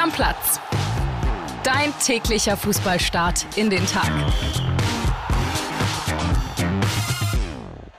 Stammplatz. 0.00 0.58
Dein 1.62 1.92
täglicher 2.02 2.56
Fußballstart 2.56 3.58
in 3.58 3.68
den 3.68 3.84
Tag. 3.84 4.10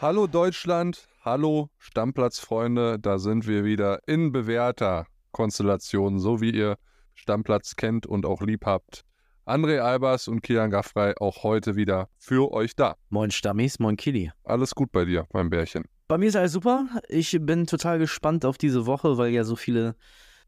Hallo 0.02 0.26
Deutschland, 0.26 1.08
hallo 1.24 1.70
Stammplatzfreunde, 1.78 2.98
da 2.98 3.20
sind 3.20 3.46
wir 3.46 3.66
wieder 3.66 4.00
in 4.08 4.32
bewährter 4.32 5.06
Konstellation, 5.32 6.18
so 6.18 6.42
wie 6.42 6.50
ihr 6.50 6.80
Stammplatz 7.14 7.76
kennt 7.76 8.08
und 8.08 8.26
auch 8.26 8.42
lieb 8.42 8.66
habt. 8.66 9.04
André 9.46 9.78
Albers 9.82 10.28
und 10.28 10.42
Kilian 10.42 10.72
Gaffrey 10.72 11.14
auch 11.20 11.44
heute 11.44 11.76
wieder 11.76 12.10
für 12.18 12.52
euch 12.52 12.76
da. 12.76 12.96
Moin 13.12 13.30
Stammis, 13.30 13.78
moin 13.78 13.96
Kili. 13.96 14.32
Alles 14.44 14.74
gut 14.74 14.92
bei 14.92 15.06
dir, 15.06 15.28
mein 15.34 15.52
Bärchen. 15.52 15.84
Bei 16.08 16.18
mir 16.18 16.30
ist 16.30 16.36
alles 16.36 16.54
super. 16.54 16.88
Ich 17.10 17.38
bin 17.42 17.68
total 17.68 18.00
gespannt 18.00 18.44
auf 18.44 18.58
diese 18.58 18.88
Woche, 18.88 19.20
weil 19.20 19.30
ja 19.30 19.44
so 19.44 19.56
viele 19.56 19.94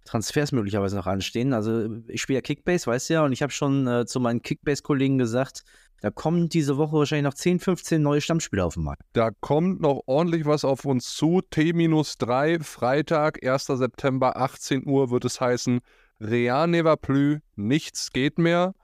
Transfers 0.05 0.51
möglicherweise 0.51 0.95
noch 0.95 1.07
anstehen. 1.07 1.53
Also 1.53 1.87
ich 2.07 2.21
spiele 2.21 2.37
ja 2.37 2.41
Kickbase, 2.41 2.87
weißt 2.87 3.09
du 3.09 3.13
ja, 3.13 3.25
und 3.25 3.31
ich 3.31 3.41
habe 3.41 3.51
schon 3.51 3.87
äh, 3.87 4.05
zu 4.05 4.19
meinen 4.19 4.41
Kickbase-Kollegen 4.41 5.17
gesagt, 5.17 5.63
da 6.01 6.09
kommen 6.09 6.49
diese 6.49 6.77
Woche 6.77 6.97
wahrscheinlich 6.97 7.23
noch 7.23 7.33
10, 7.33 7.59
15 7.59 8.01
neue 8.01 8.19
Stammspieler 8.19 8.65
auf 8.65 8.73
den 8.73 8.83
Markt. 8.83 9.03
Da 9.13 9.31
kommt 9.39 9.79
noch 9.79 10.01
ordentlich 10.05 10.45
was 10.45 10.65
auf 10.65 10.83
uns 10.83 11.13
zu. 11.13 11.39
T-3, 11.49 12.61
Freitag, 12.61 13.45
1. 13.45 13.65
September, 13.67 14.35
18 14.35 14.85
Uhr 14.85 15.11
wird 15.11 15.23
es 15.23 15.39
heißen, 15.39 15.79
Real 16.19 16.67
ne 16.67 16.83
va 16.83 16.97
plus, 16.97 17.39
nichts 17.55 18.11
geht 18.11 18.37
mehr. 18.37 18.75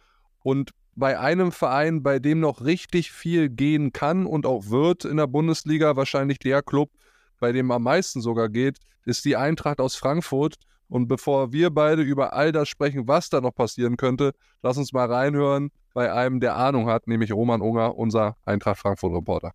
Und 0.43 0.71
bei 0.95 1.19
einem 1.19 1.51
Verein, 1.51 2.03
bei 2.03 2.19
dem 2.19 2.39
noch 2.39 2.63
richtig 2.63 3.11
viel 3.11 3.49
gehen 3.49 3.91
kann 3.91 4.25
und 4.25 4.45
auch 4.45 4.69
wird 4.69 5.05
in 5.05 5.17
der 5.17 5.27
Bundesliga, 5.27 5.95
wahrscheinlich 5.95 6.39
der 6.39 6.61
Club, 6.61 6.89
bei 7.39 7.51
dem 7.51 7.71
am 7.71 7.83
meisten 7.83 8.21
sogar 8.21 8.49
geht, 8.49 8.77
ist 9.05 9.25
die 9.25 9.35
Eintracht 9.35 9.79
aus 9.79 9.95
Frankfurt. 9.95 10.55
Und 10.89 11.07
bevor 11.07 11.53
wir 11.53 11.69
beide 11.69 12.01
über 12.01 12.33
all 12.33 12.51
das 12.51 12.67
sprechen, 12.67 13.07
was 13.07 13.29
da 13.29 13.41
noch 13.41 13.53
passieren 13.53 13.95
könnte, 13.95 14.33
lass 14.63 14.77
uns 14.77 14.91
mal 14.91 15.05
reinhören 15.05 15.69
bei 15.93 16.11
einem, 16.11 16.39
der 16.39 16.55
Ahnung 16.55 16.87
hat, 16.87 17.07
nämlich 17.07 17.31
Roman 17.31 17.61
Unger, 17.61 17.95
unser 17.95 18.37
Eintracht 18.43 18.79
Frankfurt-Reporter. 18.79 19.51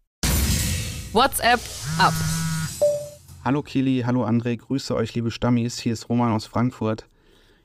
WhatsApp 1.13 1.61
ab. 1.99 2.15
Hallo 3.45 3.63
Kili, 3.63 4.05
hallo 4.07 4.25
André, 4.25 4.57
grüße 4.57 4.95
euch 4.95 5.15
liebe 5.15 5.33
Stammis, 5.33 5.79
hier 5.79 5.93
ist 5.93 6.09
Roman 6.09 6.33
aus 6.33 6.47
Frankfurt. 6.47 7.09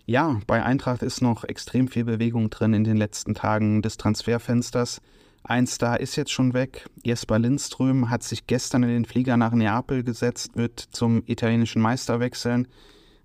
Ja, 0.06 0.40
bei 0.48 0.64
Eintracht 0.64 1.04
ist 1.04 1.22
noch 1.22 1.44
extrem 1.44 1.88
viel 1.88 2.06
Bewegung 2.06 2.50
drin 2.50 2.74
in 2.74 2.84
den 2.84 2.98
letzten 2.98 3.36
Tagen 3.36 3.84
des 3.84 3.98
Transferfensters. 3.98 5.00
Ein 5.44 5.68
Star 5.68 6.00
ist 6.00 6.16
jetzt 6.16 6.32
schon 6.32 6.56
weg. 6.56 6.90
Jesper 7.04 7.38
Lindström 7.38 8.10
hat 8.10 8.24
sich 8.24 8.48
gestern 8.48 8.82
in 8.82 8.90
den 8.90 9.06
Flieger 9.06 9.38
nach 9.38 9.52
Neapel 9.52 10.04
gesetzt, 10.04 10.58
wird 10.58 10.80
zum 10.80 11.22
italienischen 11.28 11.82
Meister 11.82 12.20
wechseln. 12.20 12.68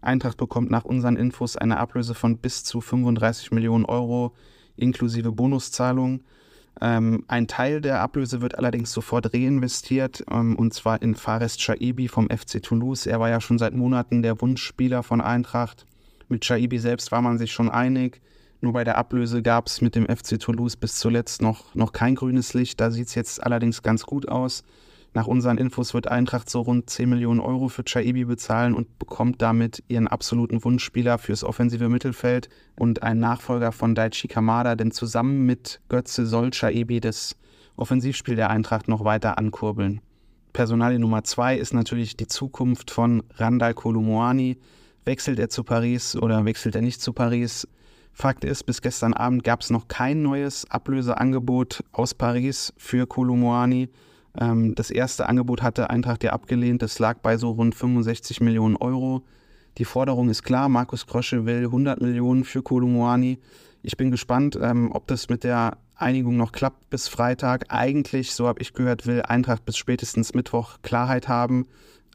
Eintracht 0.05 0.37
bekommt 0.37 0.71
nach 0.71 0.85
unseren 0.85 1.17
Infos 1.17 1.57
eine 1.57 1.79
Ablöse 1.79 2.15
von 2.15 2.39
bis 2.39 2.65
zu 2.65 2.81
35 2.81 3.53
Millionen 3.53 3.85
Euro 3.85 4.35
inklusive 4.77 5.33
Bonuszahlung. 5.33 6.23
Ähm, 6.81 7.25
ein 7.29 7.47
Teil 7.47 7.81
der 7.81 8.01
Ablöse 8.01 8.41
wird 8.41 8.59
allerdings 8.59 8.93
sofort 8.93 9.33
reinvestiert 9.33 10.25
ähm, 10.31 10.57
und 10.57 10.75
zwar 10.75 11.01
in 11.03 11.15
Fares 11.15 11.57
Chaibi 11.57 12.09
vom 12.09 12.29
FC 12.29 12.63
Toulouse. 12.63 13.07
Er 13.07 13.21
war 13.21 13.31
ja 13.31 13.41
schon 13.41 13.59
seit 13.59 13.75
Monaten 13.75 14.23
der 14.23 14.41
Wunschspieler 14.41 15.03
von 15.03 15.21
Eintracht. 15.21 15.87
Mit 16.29 16.45
Chaibi 16.45 16.79
selbst 16.79 17.13
war 17.13 17.23
man 17.23 17.39
sich 17.39 17.53
schon 17.53 17.71
einig. 17.71 18.21
Nur 18.61 18.73
bei 18.73 18.83
der 18.83 18.99
Ablöse 18.99 19.43
gab 19.43 19.67
es 19.67 19.83
mit 19.83 19.95
dem 19.95 20.07
FC 20.07 20.41
Toulouse 20.41 20.77
bis 20.77 20.97
zuletzt 20.97 21.43
noch, 21.43 21.75
noch 21.75 21.93
kein 21.93 22.15
grünes 22.15 22.55
Licht. 22.55 22.81
Da 22.81 22.91
sieht 22.91 23.09
es 23.09 23.15
jetzt 23.15 23.43
allerdings 23.43 23.83
ganz 23.83 24.05
gut 24.05 24.29
aus. 24.29 24.65
Nach 25.17 25.29
unseren 25.29 25.59
Infos 25.59 25.95
wird 25.95 26.09
Eintracht 26.09 26.51
so 26.51 26.63
rund 26.63 26.91
10 26.91 27.09
Millionen 27.09 27.39
Euro 27.39 27.69
für 27.69 27.85
Chaibi 27.85 28.25
bezahlen 28.25 28.75
und 28.75 28.99
bekommt 28.99 29.41
damit 29.41 29.85
ihren 29.87 30.09
absoluten 30.09 30.65
Wunschspieler 30.65 31.19
fürs 31.19 31.45
offensive 31.45 31.89
Mittelfeld 31.89 32.49
und 32.77 33.05
einen 33.05 33.21
Nachfolger 33.21 33.71
von 33.71 33.95
Daichi 33.95 34.27
Kamada, 34.27 34.75
denn 34.75 34.91
zusammen 34.91 35.47
mit 35.47 35.81
Götze 35.89 36.27
soll 36.27 36.51
Chaibi 36.51 36.99
das 36.99 37.37
Offensivspiel 37.77 38.35
der 38.35 38.51
Eintracht 38.51 38.89
noch 38.89 39.05
weiter 39.05 39.39
ankurbeln. 39.39 40.01
Personalie 40.53 40.99
Nummer 40.99 41.23
zwei 41.23 41.57
ist 41.57 41.75
natürlich 41.75 42.17
die 42.17 42.27
Zukunft 42.27 42.91
von 42.91 43.23
Randall 43.37 43.75
Kolumuani. 43.75 44.59
Wechselt 45.05 45.39
er 45.39 45.49
zu 45.49 45.63
Paris 45.63 46.17
oder 46.17 46.45
wechselt 46.45 46.75
er 46.75 46.83
nicht 46.83 47.01
zu 47.01 47.13
Paris? 47.13 47.69
Fakt 48.13 48.45
ist, 48.45 48.65
bis 48.65 48.83
gestern 48.83 49.15
Abend 49.15 49.45
gab 49.45 49.61
es 49.61 49.71
noch 49.71 49.87
kein 49.87 50.23
neues 50.23 50.69
Ablöseangebot 50.71 51.85
aus 51.93 52.15
Paris 52.15 52.73
für 52.77 53.07
Kolumuani. 53.07 53.91
Ähm, 54.39 54.75
das 54.75 54.91
erste 54.91 55.29
Angebot 55.29 55.63
hatte 55.63 55.91
Eintracht 55.91 56.25
ja 56.25 56.33
abgelehnt. 56.33 56.83
Das 56.83 56.99
lag 56.99 57.19
bei 57.19 57.37
so 57.37 57.51
rund 57.51 57.75
65 57.75 58.41
Millionen 58.41 58.77
Euro. 58.77 59.23
Die 59.79 59.85
Forderung 59.85 60.29
ist 60.29 60.43
klar. 60.43 60.69
Markus 60.69 61.07
Krosche 61.07 61.47
will 61.47 61.65
100 61.65 62.01
Millionen 62.01 62.45
für 62.45 62.63
Kolumuani. 62.63 63.39
Ich 63.83 63.97
bin 63.97 64.11
gespannt, 64.11 64.59
ähm, 64.61 64.91
ob 64.93 65.07
das 65.09 65.29
mit 65.29 65.45
der 65.45 65.79
Einigung 65.97 66.37
noch 66.37 66.53
klappt 66.53 66.91
bis 66.91 67.09
Freitag. 67.09 67.67
Eigentlich, 67.69 68.33
so 68.33 68.49
habe 68.49 68.61
ich 68.61 68.73
gehört, 68.73 69.07
will 69.07 69.23
Eintracht 69.23 69.65
bis 69.65 69.77
spätestens 69.77 70.35
Mittwoch 70.35 70.79
Klarheit 70.83 71.29
haben. 71.29 71.67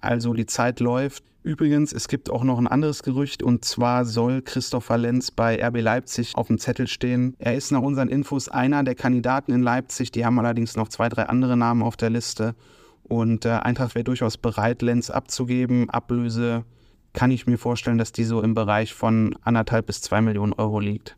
Also 0.01 0.33
die 0.33 0.45
Zeit 0.45 0.79
läuft. 0.79 1.23
Übrigens, 1.41 1.93
es 1.93 2.07
gibt 2.09 2.29
auch 2.29 2.43
noch 2.43 2.59
ein 2.59 2.67
anderes 2.67 3.01
Gerücht 3.01 3.41
und 3.41 3.63
zwar 3.63 4.03
soll 4.03 4.41
Christopher 4.41 4.97
Lenz 4.97 5.31
bei 5.31 5.65
RB 5.65 5.81
Leipzig 5.81 6.35
auf 6.35 6.47
dem 6.47 6.59
Zettel 6.59 6.87
stehen. 6.87 7.35
Er 7.39 7.55
ist 7.55 7.71
nach 7.71 7.81
unseren 7.81 8.09
Infos 8.09 8.49
einer 8.49 8.83
der 8.83 8.95
Kandidaten 8.95 9.53
in 9.53 9.63
Leipzig. 9.63 10.11
Die 10.11 10.25
haben 10.25 10.37
allerdings 10.37 10.75
noch 10.75 10.89
zwei, 10.89 11.07
drei 11.07 11.23
andere 11.23 11.55
Namen 11.55 11.81
auf 11.81 11.95
der 11.95 12.09
Liste. 12.09 12.55
Und 13.03 13.45
äh, 13.45 13.49
Eintracht 13.49 13.95
wäre 13.95 14.03
durchaus 14.03 14.37
bereit, 14.37 14.81
Lenz 14.81 15.09
abzugeben. 15.09 15.89
Ablöse 15.89 16.65
kann 17.13 17.31
ich 17.31 17.47
mir 17.47 17.57
vorstellen, 17.57 17.97
dass 17.97 18.11
die 18.11 18.25
so 18.25 18.41
im 18.41 18.53
Bereich 18.53 18.93
von 18.93 19.35
anderthalb 19.41 19.87
bis 19.87 20.01
zwei 20.01 20.21
Millionen 20.21 20.53
Euro 20.53 20.79
liegt. 20.79 21.17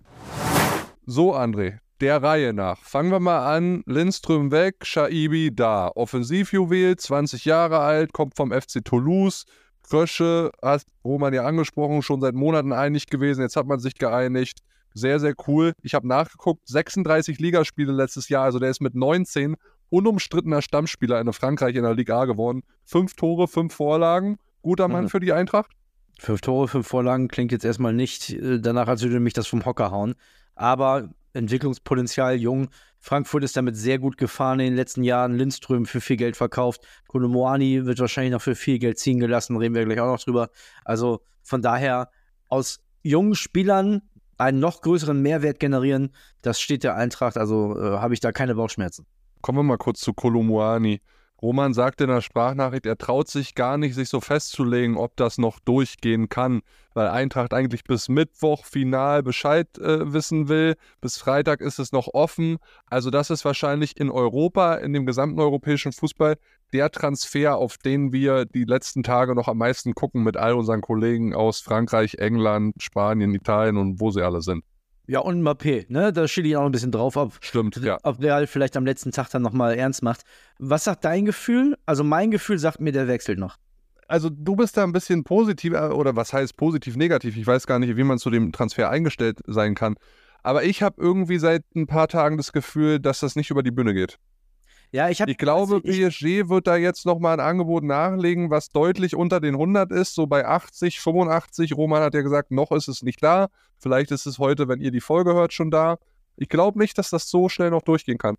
So, 1.06 1.36
André, 1.36 1.80
der 2.02 2.22
Reihe 2.22 2.54
nach. 2.54 2.80
Fangen 2.80 3.12
wir 3.12 3.20
mal 3.20 3.56
an. 3.56 3.84
Lindström 3.86 4.52
weg, 4.52 4.78
Shaibi 4.82 5.56
da. 5.56 5.88
Offensivjuwel, 5.94 6.98
20 6.98 7.46
Jahre 7.46 7.80
alt, 7.80 8.12
kommt 8.12 8.36
vom 8.36 8.52
FC 8.52 8.84
Toulouse. 8.84 9.46
Krösche 9.84 10.52
hat 10.62 10.84
Roman 11.04 11.34
ja 11.34 11.46
angesprochen, 11.46 12.02
schon 12.02 12.22
seit 12.22 12.34
Monaten 12.34 12.74
einig 12.74 13.08
gewesen. 13.08 13.42
Jetzt 13.42 13.56
hat 13.56 13.68
man 13.68 13.80
sich 13.80 13.96
geeinigt. 13.96 14.60
Sehr, 14.94 15.20
sehr 15.20 15.36
cool. 15.48 15.74
Ich 15.82 15.94
habe 15.94 16.08
nachgeguckt, 16.08 16.68
36 16.68 17.40
Ligaspiele 17.40 17.92
letztes 17.92 18.30
Jahr, 18.30 18.44
also 18.44 18.60
der 18.60 18.70
ist 18.70 18.82
mit 18.82 18.96
19 18.96 19.56
unumstrittener 19.90 20.62
Stammspieler 20.62 21.20
in 21.20 21.32
Frankreich 21.34 21.76
in 21.76 21.84
der 21.84 21.94
Liga 21.94 22.26
geworden. 22.26 22.64
Fünf 22.86 23.16
Tore, 23.16 23.48
fünf 23.48 23.74
Vorlagen. 23.74 24.38
Guter 24.62 24.88
Mann 24.88 25.06
mhm. 25.06 25.10
für 25.10 25.20
die 25.20 25.34
Eintracht. 25.34 25.72
Fünf 26.20 26.42
Tore, 26.42 26.68
fünf 26.68 26.88
Vorlagen 26.88 27.28
klingt 27.28 27.52
jetzt 27.52 27.66
erstmal 27.66 27.94
nicht 27.94 28.30
äh, 28.32 28.60
danach, 28.60 28.88
als 28.88 29.02
würde 29.02 29.20
mich 29.20 29.34
das 29.34 29.48
vom 29.48 29.66
Hocker 29.66 29.92
hauen. 29.92 30.16
Aber 30.56 31.10
Entwicklungspotenzial 31.34 32.36
jung. 32.36 32.70
Frankfurt 33.00 33.44
ist 33.44 33.58
damit 33.58 33.76
sehr 33.76 34.00
gut 34.00 34.18
gefahren 34.18 34.60
in 34.60 34.68
den 34.68 34.76
letzten 34.76 35.04
Jahren. 35.04 35.36
Lindström 35.36 35.86
für 35.86 36.02
viel 36.02 36.18
Geld 36.18 36.38
verkauft. 36.38 36.82
Kolomoani 37.08 37.86
wird 37.86 38.00
wahrscheinlich 38.00 38.34
noch 38.34 38.42
für 38.42 38.56
viel 38.56 38.80
Geld 38.80 39.00
ziehen 39.00 39.20
gelassen. 39.20 39.58
Reden 39.58 39.76
wir 39.76 39.86
gleich 39.86 40.00
auch 40.00 40.12
noch 40.12 40.24
drüber. 40.24 40.50
Also 40.86 41.22
von 41.42 41.62
daher 41.62 42.10
aus 42.48 42.84
jungen 43.02 43.36
Spielern 43.36 44.02
einen 44.38 44.60
noch 44.60 44.82
größeren 44.82 45.22
Mehrwert 45.22 45.60
generieren, 45.60 46.12
das 46.42 46.60
steht 46.60 46.84
der 46.84 46.96
Eintracht. 46.96 47.38
Also 47.38 47.78
äh, 47.80 47.98
habe 47.98 48.14
ich 48.14 48.20
da 48.20 48.32
keine 48.32 48.56
Bauchschmerzen. 48.56 49.06
Kommen 49.42 49.60
wir 49.60 49.64
mal 49.64 49.78
kurz 49.78 50.02
zu 50.02 50.14
Kolomoani. 50.14 51.02
Roman 51.42 51.74
sagt 51.74 52.02
in 52.02 52.08
der 52.08 52.22
Sprachnachricht, 52.22 52.86
er 52.86 52.98
traut 52.98 53.28
sich 53.28 53.56
gar 53.56 53.78
nicht, 53.78 53.96
sich 53.96 54.10
so 54.10 54.22
festzulegen, 54.22 54.96
ob 54.96 55.16
das 55.16 55.40
noch 55.40 55.60
durchgehen 55.60 56.30
kann, 56.30 56.62
weil 56.94 57.08
Eintracht 57.08 57.52
eigentlich 57.54 57.84
bis 57.84 58.10
Mittwoch 58.10 58.64
final 58.64 59.24
Bescheid 59.24 59.68
äh, 59.80 60.14
wissen 60.14 60.50
will. 60.50 60.76
Bis 61.02 61.18
Freitag 61.18 61.62
ist 61.62 61.80
es 61.80 61.92
noch 61.92 62.10
offen. 62.14 62.58
Also 62.86 63.10
das 63.10 63.32
ist 63.32 63.44
wahrscheinlich 63.44 64.00
in 64.00 64.12
Europa, 64.12 64.76
in 64.76 64.94
dem 64.94 65.08
gesamten 65.08 65.40
europäischen 65.40 65.94
Fußball, 65.94 66.38
der 66.74 66.92
Transfer, 66.92 67.58
auf 67.58 67.80
den 67.80 68.14
wir 68.14 68.46
die 68.46 68.66
letzten 68.66 69.02
Tage 69.02 69.34
noch 69.34 69.48
am 69.48 69.58
meisten 69.58 69.96
gucken 69.96 70.24
mit 70.24 70.38
all 70.38 70.54
unseren 70.54 70.82
Kollegen 70.82 71.34
aus 71.34 71.60
Frankreich, 71.60 72.16
England, 72.20 72.76
Spanien, 72.80 73.34
Italien 73.34 73.78
und 73.78 74.00
wo 74.00 74.12
sie 74.12 74.22
alle 74.22 74.42
sind. 74.42 74.64
Ja, 75.08 75.20
und 75.20 75.42
Mbappé, 75.42 75.86
ne? 75.90 76.14
Da 76.14 76.28
steht 76.28 76.46
ich 76.46 76.56
auch 76.56 76.66
ein 76.66 76.72
bisschen 76.72 76.92
drauf, 76.92 77.16
ob, 77.16 77.38
Stimmt, 77.42 77.78
ja. 77.78 77.98
ob 78.04 78.22
Real 78.22 78.48
vielleicht 78.48 78.78
am 78.78 78.86
letzten 78.86 79.12
Tag 79.12 79.30
dann 79.30 79.42
nochmal 79.42 79.76
ernst 79.76 80.04
macht. 80.04 80.22
Was 80.60 80.84
sagt 80.84 81.04
dein 81.06 81.26
Gefühl? 81.26 81.76
Also 81.86 82.04
mein 82.04 82.32
Gefühl 82.32 82.60
sagt 82.60 82.80
mir, 82.80 82.92
der 82.92 83.08
wechselt 83.08 83.40
noch. 83.40 83.58
Also 84.08 84.30
du 84.30 84.56
bist 84.56 84.78
da 84.78 84.84
ein 84.84 84.92
bisschen 84.92 85.24
positiv, 85.24 85.74
äh, 85.74 85.88
oder 85.88 86.16
was 86.16 86.34
heißt 86.34 86.56
positiv, 86.58 86.98
negativ? 86.98 87.38
Ich 87.38 87.48
weiß 87.48 87.66
gar 87.66 87.80
nicht, 87.80 87.96
wie 87.96 88.04
man 88.04 88.20
zu 88.20 88.30
dem 88.30 88.52
Transfer 88.52 88.90
eingestellt 88.90 89.40
sein 89.48 89.74
kann. 89.74 89.96
Aber 90.44 90.64
ich 90.64 90.82
habe 90.82 91.02
irgendwie 91.02 91.40
seit 91.40 91.64
ein 91.76 91.88
paar 91.88 92.08
Tagen 92.08 92.38
das 92.38 92.52
Gefühl, 92.52 93.00
dass 93.00 93.20
das 93.20 93.36
nicht 93.36 93.52
über 93.52 93.64
die 93.64 93.72
Bühne 93.72 93.94
geht. 93.94 94.18
Ja, 94.94 95.10
ich, 95.10 95.22
hab, 95.22 95.30
ich 95.30 95.38
glaube, 95.38 95.76
also 95.76 95.88
ich, 95.88 96.00
PSG 96.00 96.50
wird 96.50 96.68
da 96.68 96.76
jetzt 96.76 97.06
nochmal 97.06 97.40
ein 97.40 97.46
Angebot 97.46 97.84
nachlegen, 97.84 98.50
was 98.50 98.70
deutlich 98.70 99.16
unter 99.16 99.40
den 99.40 99.56
100 99.56 99.92
ist, 99.92 100.16
so 100.16 100.28
bei 100.28 100.46
80, 100.46 101.00
85. 101.00 101.78
Roman 101.78 102.04
hat 102.04 102.14
ja 102.14 102.22
gesagt, 102.22 102.52
noch 102.52 102.72
ist 102.72 102.90
es 102.90 103.02
nicht 103.02 103.24
da. 103.24 103.48
Vielleicht 103.80 104.12
ist 104.12 104.26
es 104.26 104.38
heute, 104.38 104.68
wenn 104.68 104.82
ihr 104.82 104.92
die 104.92 105.00
Folge 105.00 105.34
hört, 105.34 105.54
schon 105.54 105.72
da. 105.72 105.98
Ich 106.36 106.50
glaube 106.50 106.78
nicht, 106.78 106.98
dass 106.98 107.10
das 107.10 107.30
so 107.30 107.48
schnell 107.48 107.70
noch 107.70 107.84
durchgehen 107.84 108.18
kann. 108.18 108.36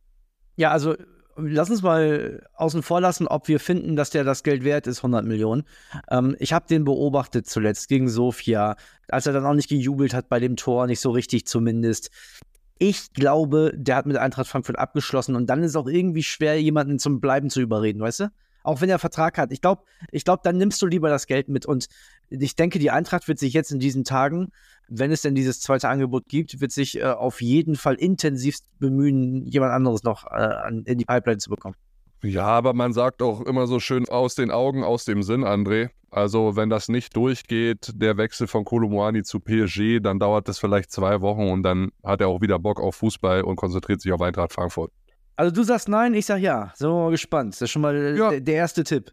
Ja, 0.56 0.70
also 0.70 0.94
lass 1.37 1.70
uns 1.70 1.82
mal 1.82 2.46
außen 2.54 2.82
vor 2.82 3.00
lassen, 3.00 3.26
ob 3.26 3.49
wir 3.49 3.58
finden, 3.58 3.96
dass 3.96 4.10
der 4.10 4.25
das 4.25 4.43
Geld 4.43 4.64
wert 4.64 4.87
ist, 4.87 4.99
100 4.99 5.25
Millionen. 5.25 5.64
Ähm, 6.10 6.37
ich 6.38 6.52
habe 6.52 6.66
den 6.69 6.84
beobachtet 6.84 7.46
zuletzt 7.49 7.88
gegen 7.88 8.08
Sofia, 8.08 8.76
als 9.08 9.26
er 9.26 9.32
dann 9.32 9.46
auch 9.46 9.54
nicht 9.54 9.69
gejubelt 9.69 10.14
hat 10.14 10.28
bei 10.28 10.40
dem 10.40 10.56
Tor, 10.56 10.87
nicht 10.87 11.00
so 11.00 11.10
richtig 11.10 11.46
zumindest. 11.46 12.10
Ich 12.84 13.12
glaube, 13.12 13.73
der 13.76 13.94
hat 13.94 14.06
mit 14.06 14.17
Eintracht 14.17 14.49
Frankfurt 14.49 14.76
abgeschlossen 14.76 15.37
und 15.37 15.46
dann 15.46 15.62
ist 15.62 15.76
auch 15.76 15.87
irgendwie 15.87 16.25
schwer, 16.25 16.61
jemanden 16.61 16.99
zum 16.99 17.20
Bleiben 17.20 17.49
zu 17.49 17.61
überreden, 17.61 18.00
weißt 18.00 18.20
du? 18.20 18.32
Auch 18.64 18.81
wenn 18.81 18.90
er 18.90 18.99
Vertrag 18.99 19.38
hat. 19.38 19.52
Ich 19.52 19.61
glaube, 19.61 19.84
ich 20.11 20.25
glaub, 20.25 20.43
dann 20.43 20.56
nimmst 20.56 20.82
du 20.82 20.87
lieber 20.87 21.08
das 21.08 21.29
Geld 21.29 21.49
mit. 21.49 21.64
Und 21.64 21.87
ich 22.29 22.56
denke, 22.56 22.81
die 22.81 22.90
Eintracht 22.90 23.29
wird 23.29 23.38
sich 23.38 23.52
jetzt 23.52 23.70
in 23.70 23.79
diesen 23.79 24.02
Tagen, 24.02 24.50
wenn 24.88 25.12
es 25.12 25.23
denn 25.23 25.37
dieses 25.37 25.61
zweite 25.61 25.88
Angebot 25.88 26.26
gibt, 26.26 26.61
wird 26.61 26.73
sich 26.73 26.99
äh, 26.99 27.05
auf 27.05 27.40
jeden 27.40 27.76
Fall 27.76 27.94
intensivst 27.94 28.67
bemühen, 28.81 29.46
jemand 29.46 29.70
anderes 29.70 30.02
noch 30.02 30.26
äh, 30.32 30.69
in 30.85 30.99
die 30.99 31.05
Pipeline 31.05 31.38
zu 31.38 31.50
bekommen. 31.50 31.76
Ja, 32.23 32.47
aber 32.47 32.73
man 32.73 32.93
sagt 32.93 33.21
auch 33.23 33.41
immer 33.41 33.67
so 33.67 33.81
schön 33.81 34.09
aus 34.09 34.35
den 34.35 34.51
Augen, 34.51 34.85
aus 34.85 35.05
dem 35.05 35.23
Sinn, 35.23 35.45
André. 35.45 35.91
Also 36.11 36.57
wenn 36.57 36.69
das 36.69 36.89
nicht 36.89 37.17
durchgeht, 37.17 37.91
der 37.95 38.17
Wechsel 38.17 38.47
von 38.47 38.65
Kolomouani 38.65 39.23
zu 39.23 39.41
PSG, 39.41 40.01
dann 40.01 40.19
dauert 40.19 40.47
das 40.47 40.59
vielleicht 40.59 40.93
zwei 40.93 41.21
Wochen 41.21 41.49
und 41.49 41.63
dann 41.63 41.91
hat 42.05 42.21
er 42.21 42.29
auch 42.29 42.41
wieder 42.43 42.59
Bock 42.59 42.81
auf 42.81 42.97
Fußball 42.97 43.43
und 43.43 43.57
konzentriert 43.57 44.01
sich 44.03 44.13
auf 44.13 44.21
Eintracht 44.21 44.53
Frankfurt. 44.53 44.93
Also 45.37 45.53
du 45.53 45.63
sagst 45.63 45.89
nein, 45.89 46.15
ich 46.15 46.27
sag 46.27 46.39
ja. 46.39 46.73
Sind 46.77 46.91
wir 46.91 46.95
mal 46.95 47.11
gespannt. 47.11 47.55
Das 47.55 47.63
ist 47.63 47.71
schon 47.71 47.83
mal 47.83 48.17
ja. 48.17 48.39
der 48.39 48.55
erste 48.55 48.85
Tipp 48.85 49.13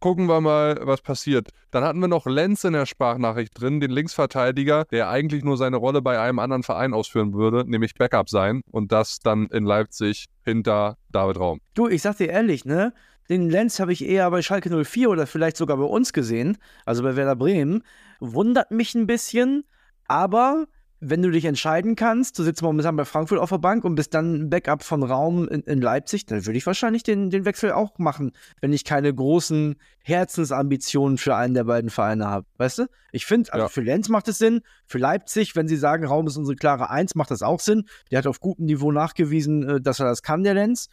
gucken 0.00 0.26
wir 0.26 0.40
mal, 0.40 0.78
was 0.82 1.00
passiert. 1.00 1.50
Dann 1.70 1.84
hatten 1.84 2.00
wir 2.00 2.08
noch 2.08 2.26
Lenz 2.26 2.64
in 2.64 2.72
der 2.72 2.86
Sprachnachricht 2.86 3.60
drin, 3.60 3.80
den 3.80 3.90
Linksverteidiger, 3.90 4.84
der 4.90 5.08
eigentlich 5.08 5.44
nur 5.44 5.56
seine 5.56 5.76
Rolle 5.76 6.02
bei 6.02 6.20
einem 6.20 6.38
anderen 6.38 6.62
Verein 6.62 6.94
ausführen 6.94 7.34
würde, 7.34 7.68
nämlich 7.68 7.94
Backup 7.94 8.28
sein 8.28 8.62
und 8.70 8.92
das 8.92 9.18
dann 9.18 9.46
in 9.46 9.64
Leipzig 9.64 10.26
hinter 10.44 10.96
David 11.10 11.38
Raum. 11.38 11.60
Du, 11.74 11.88
ich 11.88 12.02
sag 12.02 12.16
dir 12.16 12.28
ehrlich, 12.28 12.64
ne? 12.64 12.92
Den 13.28 13.50
Lenz 13.50 13.78
habe 13.78 13.92
ich 13.92 14.06
eher 14.06 14.30
bei 14.30 14.40
Schalke 14.40 14.70
04 14.84 15.10
oder 15.10 15.26
vielleicht 15.26 15.58
sogar 15.58 15.76
bei 15.76 15.84
uns 15.84 16.14
gesehen, 16.14 16.56
also 16.86 17.02
bei 17.02 17.14
Werder 17.14 17.36
Bremen. 17.36 17.82
Wundert 18.20 18.70
mich 18.70 18.94
ein 18.94 19.06
bisschen, 19.06 19.64
aber 20.06 20.66
wenn 21.00 21.22
du 21.22 21.30
dich 21.30 21.44
entscheiden 21.44 21.94
kannst, 21.94 22.38
du 22.38 22.42
sitzt 22.42 22.62
momentan 22.62 22.96
bei 22.96 23.04
Frankfurt 23.04 23.38
auf 23.38 23.50
der 23.50 23.58
Bank 23.58 23.84
und 23.84 23.94
bist 23.94 24.14
dann 24.14 24.34
ein 24.34 24.50
Backup 24.50 24.82
von 24.82 25.02
Raum 25.02 25.46
in, 25.48 25.60
in 25.62 25.80
Leipzig, 25.80 26.26
dann 26.26 26.44
würde 26.44 26.58
ich 26.58 26.66
wahrscheinlich 26.66 27.04
den, 27.04 27.30
den 27.30 27.44
Wechsel 27.44 27.72
auch 27.72 27.98
machen, 27.98 28.32
wenn 28.60 28.72
ich 28.72 28.84
keine 28.84 29.14
großen 29.14 29.76
Herzensambitionen 30.02 31.16
für 31.18 31.36
einen 31.36 31.54
der 31.54 31.64
beiden 31.64 31.90
Vereine 31.90 32.26
habe. 32.26 32.46
Weißt 32.56 32.78
du? 32.80 32.86
Ich 33.12 33.26
finde, 33.26 33.52
also 33.52 33.66
ja. 33.66 33.68
für 33.68 33.80
Lenz 33.80 34.08
macht 34.08 34.26
es 34.28 34.38
Sinn, 34.38 34.62
für 34.86 34.98
Leipzig, 34.98 35.54
wenn 35.54 35.68
sie 35.68 35.76
sagen, 35.76 36.04
Raum 36.04 36.26
ist 36.26 36.36
unsere 36.36 36.56
klare 36.56 36.90
Eins, 36.90 37.14
macht 37.14 37.30
das 37.30 37.42
auch 37.42 37.60
Sinn. 37.60 37.84
Der 38.10 38.18
hat 38.18 38.26
auf 38.26 38.40
gutem 38.40 38.66
Niveau 38.66 38.90
nachgewiesen, 38.90 39.68
äh, 39.68 39.80
dass 39.80 40.00
er 40.00 40.06
das 40.06 40.22
kann, 40.22 40.42
der 40.42 40.54
Lenz. 40.54 40.88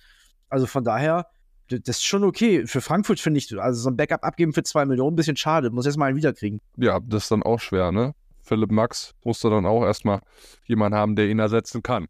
Also 0.50 0.68
von 0.68 0.84
daher, 0.84 1.28
das 1.68 1.98
ist 1.98 2.06
schon 2.06 2.24
okay. 2.24 2.68
Für 2.68 2.82
Frankfurt 2.82 3.20
finde 3.20 3.40
ich, 3.40 3.60
also 3.60 3.82
so 3.82 3.90
ein 3.90 3.98
Backup 3.98 4.24
abgeben 4.24 4.54
für 4.54 4.62
zwei 4.62 4.86
Millionen, 4.86 5.14
ein 5.14 5.16
bisschen 5.16 5.38
schade. 5.38 5.72
Muss 5.72 5.88
erst 5.88 5.98
mal 5.98 6.06
einen 6.06 6.18
wiederkriegen. 6.18 6.62
Ja, 6.78 7.00
das 7.00 7.24
ist 7.24 7.32
dann 7.32 7.42
auch 7.42 7.60
schwer, 7.60 7.92
ne? 7.92 8.14
Philipp 8.46 8.72
Max 8.72 9.14
musste 9.24 9.50
dann 9.50 9.66
auch 9.66 9.84
erstmal 9.84 10.22
jemanden 10.66 10.98
haben, 10.98 11.16
der 11.16 11.28
ihn 11.28 11.40
ersetzen 11.40 11.84
kann. 11.84 12.08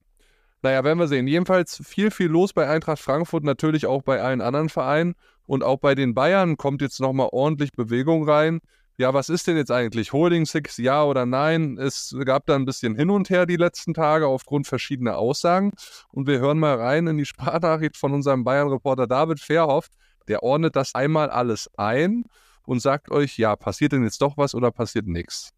Naja, 0.61 0.83
werden 0.83 0.99
wir 0.99 1.07
sehen. 1.07 1.27
Jedenfalls 1.27 1.81
viel, 1.85 2.11
viel 2.11 2.27
los 2.27 2.51
bei 2.51 2.67
Eintracht 2.67 2.99
Frankfurt, 2.99 3.43
natürlich 3.43 3.85
auch 3.85 4.01
bei 4.01 4.21
allen 4.21 4.41
anderen 4.41 4.69
Vereinen. 4.69 5.15
Und 5.45 5.63
auch 5.63 5.77
bei 5.77 5.93
den 5.93 6.15
Bayern 6.15 6.57
kommt 6.57 6.81
jetzt 6.81 6.99
nochmal 6.99 7.29
ordentlich 7.31 7.71
Bewegung 7.73 8.27
rein. 8.27 8.61
Ja, 8.97 9.13
was 9.13 9.29
ist 9.29 9.45
denn 9.45 9.57
jetzt 9.57 9.71
eigentlich? 9.71 10.13
Holding 10.13 10.45
Six, 10.45 10.77
ja 10.77 11.03
oder 11.03 11.25
nein? 11.25 11.77
Es 11.77 12.15
gab 12.25 12.45
da 12.45 12.55
ein 12.55 12.65
bisschen 12.65 12.95
hin 12.95 13.09
und 13.09 13.29
her 13.29 13.45
die 13.45 13.57
letzten 13.57 13.93
Tage 13.93 14.25
aufgrund 14.25 14.67
verschiedener 14.67 15.17
Aussagen. 15.17 15.71
Und 16.11 16.27
wir 16.27 16.39
hören 16.39 16.59
mal 16.59 16.77
rein 16.77 17.05
in 17.07 17.17
die 17.17 17.25
Sprachnachricht 17.25 17.97
von 17.97 18.13
unserem 18.13 18.43
Bayern-Reporter 18.43 19.05
David 19.05 19.39
Verhoff. 19.39 19.89
Der 20.27 20.43
ordnet 20.43 20.75
das 20.75 20.95
einmal 20.95 21.29
alles 21.29 21.69
ein 21.77 22.23
und 22.65 22.81
sagt 22.81 23.11
euch, 23.11 23.37
ja, 23.37 23.55
passiert 23.55 23.91
denn 23.91 24.03
jetzt 24.03 24.21
doch 24.21 24.37
was 24.37 24.55
oder 24.55 24.71
passiert 24.71 25.07
nichts? 25.07 25.51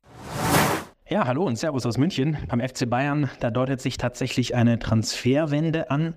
Ja, 1.09 1.25
hallo 1.25 1.45
und 1.45 1.55
Servus 1.55 1.85
aus 1.85 1.97
München. 1.97 2.35
Beim 2.49 2.59
FC 2.59 2.89
Bayern, 2.89 3.29
da 3.39 3.49
deutet 3.49 3.79
sich 3.79 3.95
tatsächlich 3.95 4.55
eine 4.55 4.77
Transferwende 4.77 5.89
an. 5.89 6.15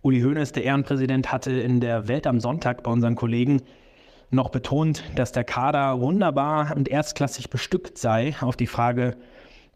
Uli 0.00 0.20
Hoeneß, 0.20 0.52
der 0.52 0.62
Ehrenpräsident, 0.62 1.32
hatte 1.32 1.50
in 1.50 1.80
der 1.80 2.06
Welt 2.06 2.24
am 2.24 2.38
Sonntag 2.38 2.84
bei 2.84 2.90
unseren 2.92 3.16
Kollegen 3.16 3.62
noch 4.30 4.50
betont, 4.50 5.02
dass 5.16 5.32
der 5.32 5.42
Kader 5.42 6.00
wunderbar 6.00 6.76
und 6.76 6.88
erstklassig 6.88 7.50
bestückt 7.50 7.98
sei. 7.98 8.36
Auf 8.40 8.54
die 8.54 8.68
Frage, 8.68 9.16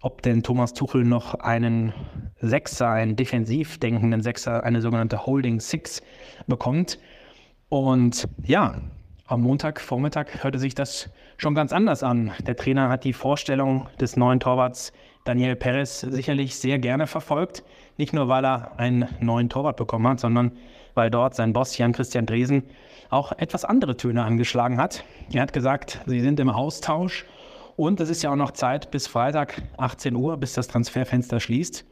ob 0.00 0.23
denn 0.23 0.44
Thomas 0.44 0.75
Tuchel 0.75 1.03
noch 1.03 1.35
einen 1.35 1.93
Sechser, 2.41 2.88
einen 2.88 3.17
defensiv 3.17 3.79
denkenden 3.79 4.23
Sechser, 4.23 4.62
eine 4.62 4.81
sogenannte 4.81 5.26
Holding 5.26 5.58
Six 5.58 6.03
bekommt. 6.47 7.00
Und 7.69 8.29
ja, 8.44 8.81
am 9.26 9.41
Montagvormittag 9.41 10.44
hörte 10.44 10.61
sich 10.61 10.76
das 10.76 11.11
schon 11.37 11.55
ganz 11.55 11.73
anders 11.73 12.02
an. 12.02 12.32
Der 12.46 12.56
Trainer 12.56 12.88
hat 12.88 13.05
die 13.05 13.12
Vorstellung 13.12 13.88
des 14.00 14.17
neuen 14.17 14.40
Torwarts 14.40 14.93
Daniel 15.25 15.55
Perez 15.55 16.00
sicherlich 16.00 16.56
sehr 16.56 16.79
gerne 16.79 17.06
verfolgt. 17.06 17.62
Nicht 17.96 18.12
nur, 18.12 18.29
weil 18.29 18.44
er 18.44 18.79
einen 18.79 19.08
neuen 19.20 19.49
Torwart 19.49 19.76
bekommen 19.76 20.08
hat, 20.08 20.20
sondern 20.20 20.52
weil 20.94 21.11
dort 21.11 21.34
sein 21.34 21.52
Boss 21.52 21.79
Jan-Christian 21.79 22.26
Dresen 22.26 22.64
auch 23.11 23.32
etwas 23.32 23.64
andere 23.64 23.96
Töne 23.96 24.25
angeschlagen 24.25 24.79
hat. 24.79 25.05
Er 25.32 25.43
hat 25.43 25.52
gesagt, 25.52 26.00
sie 26.06 26.20
sind 26.20 26.40
im 26.40 26.50
Austausch 26.50 27.25
und 27.76 28.00
es 28.00 28.11
ist 28.11 28.23
ja 28.23 28.32
auch 28.32 28.37
noch 28.37 28.50
Zeit 28.50 28.90
bis 28.90 29.06
Freitag 29.06 29.62
18 29.76 30.17
Uhr, 30.17 30.37
bis 30.37 30.55
das 30.55 30.69
Transferfenster 30.69 31.40
schließt. 31.40 31.84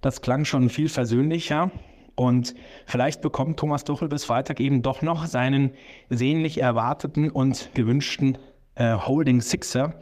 Das 0.00 0.20
klang 0.20 0.44
schon 0.44 0.68
viel 0.68 0.88
versöhnlicher. 0.88 1.70
Und 2.14 2.54
vielleicht 2.86 3.22
bekommt 3.22 3.58
Thomas 3.58 3.84
Tuchel 3.84 4.08
bis 4.08 4.24
Freitag 4.24 4.60
eben 4.60 4.82
doch 4.82 5.00
noch 5.00 5.26
seinen 5.26 5.72
sehnlich 6.10 6.60
erwarteten 6.60 7.30
und 7.30 7.70
gewünschten 7.74 8.36
äh, 8.74 8.94
Holding 8.94 9.40
Sixer. 9.40 9.94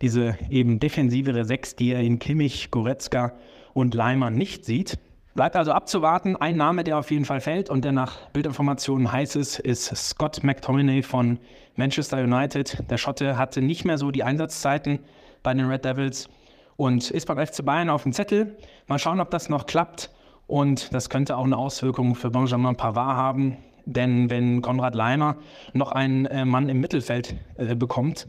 Diese 0.00 0.38
eben 0.48 0.80
defensivere 0.80 1.44
Sechs, 1.44 1.76
die 1.76 1.92
er 1.92 2.00
in 2.00 2.18
Kimmich, 2.18 2.70
Goretzka 2.70 3.34
und 3.74 3.94
Leimer 3.94 4.30
nicht 4.30 4.64
sieht. 4.64 4.98
Bleibt 5.34 5.56
also 5.56 5.72
abzuwarten. 5.72 6.36
Ein 6.36 6.56
Name, 6.56 6.84
der 6.84 6.98
auf 6.98 7.10
jeden 7.10 7.24
Fall 7.24 7.40
fällt 7.40 7.70
und 7.70 7.84
der 7.84 7.92
nach 7.92 8.28
Bildinformationen 8.30 9.12
heiß 9.12 9.36
ist, 9.36 9.58
ist 9.60 9.94
Scott 9.94 10.42
McTominay 10.42 11.02
von 11.02 11.38
Manchester 11.76 12.22
United. 12.22 12.82
Der 12.90 12.98
Schotte 12.98 13.38
hatte 13.38 13.62
nicht 13.62 13.84
mehr 13.84 13.96
so 13.96 14.10
die 14.10 14.24
Einsatzzeiten 14.24 14.98
bei 15.42 15.54
den 15.54 15.66
Red 15.66 15.84
Devils 15.84 16.28
und 16.76 17.10
ist 17.10 17.26
beim 17.26 17.38
FC 17.38 17.64
Bayern 17.64 17.90
auf 17.90 18.02
dem 18.02 18.12
Zettel. 18.12 18.56
Mal 18.86 18.98
schauen, 18.98 19.20
ob 19.20 19.30
das 19.30 19.48
noch 19.48 19.66
klappt. 19.66 20.10
Und 20.46 20.92
das 20.92 21.08
könnte 21.08 21.36
auch 21.36 21.44
eine 21.44 21.56
Auswirkung 21.56 22.16
für 22.16 22.30
Benjamin 22.30 22.74
Pavard 22.74 23.16
haben. 23.16 23.58
Denn 23.92 24.30
wenn 24.30 24.62
Konrad 24.62 24.94
Leimer 24.94 25.36
noch 25.72 25.90
einen 25.90 26.26
äh, 26.26 26.44
Mann 26.44 26.68
im 26.68 26.80
Mittelfeld 26.80 27.34
äh, 27.56 27.74
bekommt, 27.74 28.28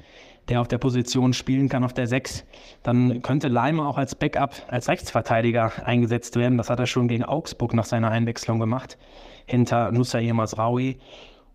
der 0.49 0.59
auf 0.59 0.67
der 0.67 0.79
Position 0.79 1.33
spielen 1.33 1.69
kann, 1.69 1.83
auf 1.83 1.93
der 1.93 2.07
6, 2.07 2.45
dann 2.81 3.21
könnte 3.21 3.47
Leimer 3.47 3.88
auch 3.88 3.97
als 3.97 4.15
Backup, 4.15 4.55
als 4.67 4.88
Rechtsverteidiger 4.88 5.71
eingesetzt 5.86 6.36
werden. 6.36 6.57
Das 6.57 6.71
hat 6.71 6.79
er 6.79 6.88
schon 6.88 7.07
gegen 7.07 7.24
Augsburg 7.24 7.75
nach 7.75 7.86
seiner 7.86 8.09
Einwechslung 8.09 8.59
gemacht, 8.59 8.97
hinter 9.45 9.91
Nussair 9.91 10.33
Masraoui. 10.33 10.97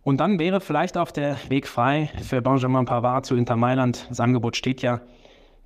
Und 0.04 0.20
dann 0.20 0.38
wäre 0.38 0.60
vielleicht 0.60 0.96
auch 0.96 1.10
der 1.10 1.36
Weg 1.48 1.66
frei 1.66 2.10
für 2.22 2.40
Benjamin 2.40 2.84
Pavard 2.84 3.26
zu 3.26 3.34
Inter 3.34 3.56
Mailand. 3.56 4.06
Das 4.08 4.20
Angebot 4.20 4.56
steht 4.56 4.82
ja 4.82 5.00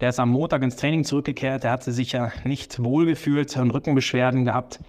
der 0.01 0.09
ist 0.09 0.19
am 0.19 0.31
Montag 0.31 0.63
ins 0.63 0.77
Training 0.77 1.05
zurückgekehrt. 1.05 1.63
Der 1.63 1.73
hatte 1.73 1.93
sich 1.93 2.13
ja 2.13 2.33
nicht 2.45 2.83
wohlgefühlt 2.83 3.55
und 3.59 3.71
Rückenbeschwerden 3.71 4.47
gehabt, 4.47 4.81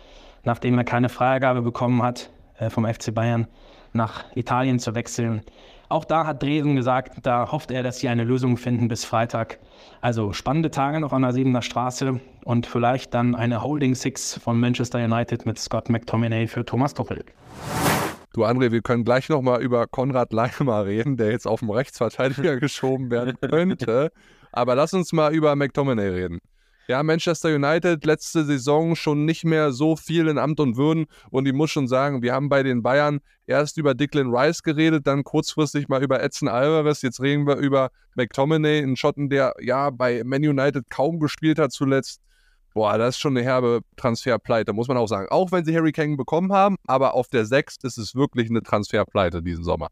nachdem 0.45 0.77
er 0.77 0.85
keine 0.85 1.09
Freigabe 1.09 1.61
bekommen 1.61 2.01
hat 2.01 2.29
vom 2.69 2.85
FC 2.85 3.13
Bayern 3.13 3.47
nach 3.93 4.25
Italien 4.35 4.79
zu 4.79 4.95
wechseln. 4.95 5.41
Auch 5.89 6.05
da 6.05 6.25
hat 6.25 6.41
Dresden 6.41 6.77
gesagt, 6.77 7.17
da 7.23 7.51
hofft 7.51 7.69
er, 7.69 7.83
dass 7.83 7.99
sie 7.99 8.07
eine 8.07 8.23
Lösung 8.23 8.55
finden 8.55 8.87
bis 8.87 9.03
Freitag. 9.03 9.59
Also 9.99 10.31
spannende 10.31 10.71
Tage 10.71 11.01
noch 11.01 11.11
an 11.11 11.21
der 11.21 11.33
Siebener 11.33 11.61
Straße 11.61 12.21
und 12.45 12.65
vielleicht 12.65 13.13
dann 13.13 13.35
eine 13.35 13.61
Holding 13.61 13.95
Six 13.95 14.39
von 14.41 14.57
Manchester 14.57 15.03
United 15.03 15.45
mit 15.45 15.59
Scott 15.59 15.89
McTominay 15.89 16.47
für 16.47 16.63
Thomas 16.63 16.93
Tuchel. 16.93 17.25
Du 18.33 18.45
André, 18.45 18.71
wir 18.71 18.81
können 18.81 19.03
gleich 19.03 19.27
nochmal 19.27 19.61
über 19.61 19.85
Konrad 19.87 20.31
Leimer 20.31 20.85
reden, 20.85 21.17
der 21.17 21.31
jetzt 21.31 21.45
auf 21.45 21.59
dem 21.59 21.69
Rechtsverteidiger 21.69 22.55
geschoben 22.61 23.11
werden 23.11 23.35
könnte. 23.41 24.11
Aber 24.53 24.75
lass 24.75 24.93
uns 24.93 25.11
mal 25.11 25.33
über 25.33 25.53
McTominay 25.57 26.07
reden. 26.07 26.39
Ja, 26.87 27.03
Manchester 27.03 27.55
United 27.55 28.03
letzte 28.05 28.43
Saison 28.43 28.95
schon 28.95 29.25
nicht 29.25 29.45
mehr 29.45 29.71
so 29.71 29.95
viel 29.95 30.27
in 30.27 30.37
Amt 30.37 30.59
und 30.59 30.77
Würden. 30.77 31.05
Und 31.29 31.47
ich 31.47 31.53
muss 31.53 31.71
schon 31.71 31.87
sagen, 31.87 32.21
wir 32.21 32.33
haben 32.33 32.49
bei 32.49 32.63
den 32.63 32.81
Bayern 32.81 33.19
erst 33.45 33.77
über 33.77 33.93
Declan 33.93 34.35
Rice 34.35 34.63
geredet, 34.63 35.07
dann 35.07 35.23
kurzfristig 35.23 35.87
mal 35.87 36.03
über 36.03 36.21
Edson 36.21 36.47
Alvarez. 36.47 37.01
Jetzt 37.01 37.21
reden 37.21 37.47
wir 37.47 37.57
über 37.57 37.91
McTominay, 38.15 38.79
einen 38.79 38.95
Schotten, 38.95 39.29
der 39.29 39.53
ja 39.61 39.89
bei 39.89 40.23
Man 40.25 40.43
United 40.43 40.89
kaum 40.89 41.19
gespielt 41.19 41.59
hat 41.59 41.71
zuletzt. 41.71 42.19
Boah, 42.73 42.97
das 42.97 43.15
ist 43.15 43.21
schon 43.21 43.35
eine 43.35 43.45
herbe 43.45 43.81
Transferpleite, 43.97 44.73
muss 44.73 44.87
man 44.87 44.97
auch 44.97 45.07
sagen. 45.07 45.27
Auch 45.29 45.51
wenn 45.51 45.65
sie 45.65 45.75
Harry 45.75 45.91
Kane 45.91 46.15
bekommen 46.15 46.53
haben, 46.53 46.77
aber 46.87 47.13
auf 47.13 47.27
der 47.27 47.45
6 47.45 47.77
ist 47.83 47.97
es 47.97 48.15
wirklich 48.15 48.49
eine 48.49 48.63
Transferpleite 48.63 49.43
diesen 49.43 49.63
Sommer. 49.63 49.89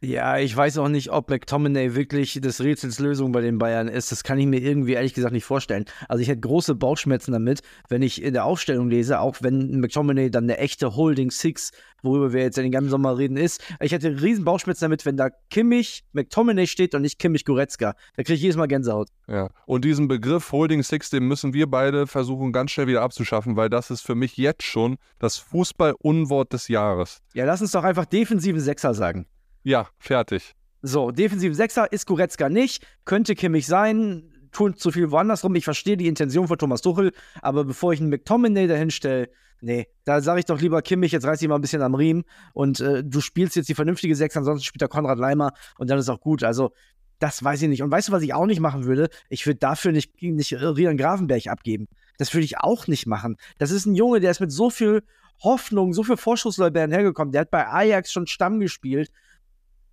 Ja, 0.00 0.38
ich 0.38 0.54
weiß 0.54 0.76
auch 0.78 0.88
nicht, 0.88 1.10
ob 1.10 1.30
McTominay 1.30 1.94
wirklich 1.94 2.34
des 2.34 2.60
Rätsels 2.60 2.98
Lösung 2.98 3.32
bei 3.32 3.40
den 3.40 3.58
Bayern 3.58 3.88
ist. 3.88 4.12
Das 4.12 4.22
kann 4.22 4.38
ich 4.38 4.46
mir 4.46 4.60
irgendwie 4.60 4.92
ehrlich 4.92 5.14
gesagt 5.14 5.32
nicht 5.32 5.46
vorstellen. 5.46 5.86
Also 6.08 6.20
ich 6.20 6.28
hätte 6.28 6.42
große 6.42 6.74
Bauchschmerzen 6.74 7.32
damit, 7.32 7.62
wenn 7.88 8.02
ich 8.02 8.22
in 8.22 8.34
der 8.34 8.44
Aufstellung 8.44 8.90
lese, 8.90 9.20
auch 9.20 9.36
wenn 9.40 9.80
McTominay 9.80 10.30
dann 10.30 10.44
eine 10.44 10.58
echte 10.58 10.94
Holding 10.94 11.30
Six, 11.30 11.70
worüber 12.02 12.34
wir 12.34 12.42
jetzt 12.42 12.58
den 12.58 12.70
ganzen 12.70 12.90
Sommer 12.90 13.16
reden, 13.16 13.38
ist. 13.38 13.62
Ich 13.80 13.92
hätte 13.92 14.20
riesen 14.20 14.44
Bauchschmerzen 14.44 14.84
damit, 14.84 15.06
wenn 15.06 15.16
da 15.16 15.30
Kimmich, 15.48 16.04
McTominay 16.12 16.66
steht 16.66 16.94
und 16.94 17.00
nicht 17.00 17.18
Kimmich 17.18 17.46
Goretzka. 17.46 17.94
Da 18.16 18.22
kriege 18.22 18.34
ich 18.34 18.42
jedes 18.42 18.56
Mal 18.56 18.68
Gänsehaut. 18.68 19.08
Ja, 19.26 19.48
und 19.64 19.86
diesen 19.86 20.06
Begriff 20.06 20.52
Holding 20.52 20.82
Six, 20.82 21.08
den 21.08 21.24
müssen 21.24 21.54
wir 21.54 21.66
beide 21.66 22.06
versuchen 22.06 22.52
ganz 22.52 22.72
schnell 22.72 22.88
wieder 22.88 23.00
abzuschaffen, 23.00 23.56
weil 23.56 23.70
das 23.70 23.90
ist 23.90 24.02
für 24.02 24.14
mich 24.14 24.36
jetzt 24.36 24.64
schon 24.64 24.98
das 25.18 25.38
Fußball-Unwort 25.38 26.52
des 26.52 26.68
Jahres. 26.68 27.22
Ja, 27.32 27.46
lass 27.46 27.62
uns 27.62 27.72
doch 27.72 27.84
einfach 27.84 28.04
defensiven 28.04 28.60
Sechser 28.60 28.92
sagen. 28.92 29.26
Ja, 29.64 29.88
fertig. 29.98 30.54
So, 30.82 31.10
defensiven 31.10 31.54
Sechser 31.54 31.90
ist 31.90 32.06
Goretzka 32.06 32.50
nicht, 32.50 32.86
könnte 33.06 33.34
Kimmich 33.34 33.66
sein, 33.66 34.30
tut 34.52 34.78
zu 34.78 34.90
viel 34.90 35.10
woanders 35.10 35.42
rum. 35.42 35.54
Ich 35.54 35.64
verstehe 35.64 35.96
die 35.96 36.06
Intention 36.06 36.46
von 36.46 36.58
Thomas 36.58 36.82
Tuchel, 36.82 37.12
aber 37.40 37.64
bevor 37.64 37.94
ich 37.94 38.00
einen 38.00 38.10
McTominay 38.10 38.66
dahin 38.66 38.90
stelle, 38.90 39.30
nee, 39.62 39.88
da 40.04 40.20
sage 40.20 40.40
ich 40.40 40.44
doch 40.44 40.60
lieber 40.60 40.82
Kimmich, 40.82 41.12
jetzt 41.12 41.26
reiß 41.26 41.40
ich 41.40 41.48
mal 41.48 41.54
ein 41.54 41.62
bisschen 41.62 41.80
am 41.80 41.94
Riemen 41.94 42.24
und 42.52 42.80
äh, 42.80 43.02
du 43.02 43.22
spielst 43.22 43.56
jetzt 43.56 43.70
die 43.70 43.74
vernünftige 43.74 44.14
Sechs, 44.14 44.36
ansonsten 44.36 44.64
spielt 44.64 44.82
der 44.82 44.88
Konrad 44.88 45.18
Leimer 45.18 45.52
und 45.78 45.88
dann 45.88 45.98
ist 45.98 46.10
auch 46.10 46.20
gut. 46.20 46.44
Also, 46.44 46.72
das 47.18 47.42
weiß 47.42 47.62
ich 47.62 47.68
nicht. 47.68 47.82
Und 47.82 47.90
weißt 47.90 48.08
du, 48.08 48.12
was 48.12 48.22
ich 48.22 48.34
auch 48.34 48.44
nicht 48.44 48.60
machen 48.60 48.84
würde? 48.84 49.08
Ich 49.30 49.46
würde 49.46 49.58
dafür 49.58 49.92
nicht, 49.92 50.20
nicht 50.20 50.52
Rian 50.52 50.98
Gravenberg 50.98 51.46
abgeben. 51.46 51.88
Das 52.18 52.34
würde 52.34 52.44
ich 52.44 52.58
auch 52.58 52.86
nicht 52.86 53.06
machen. 53.06 53.36
Das 53.56 53.70
ist 53.70 53.86
ein 53.86 53.94
Junge, 53.94 54.20
der 54.20 54.30
ist 54.30 54.40
mit 54.40 54.52
so 54.52 54.68
viel 54.68 55.02
Hoffnung, 55.42 55.94
so 55.94 56.02
viel 56.02 56.18
Vorschusslorbeeren 56.18 56.92
hergekommen. 56.92 57.32
Der 57.32 57.42
hat 57.42 57.50
bei 57.50 57.66
Ajax 57.66 58.12
schon 58.12 58.26
Stamm 58.26 58.60
gespielt 58.60 59.10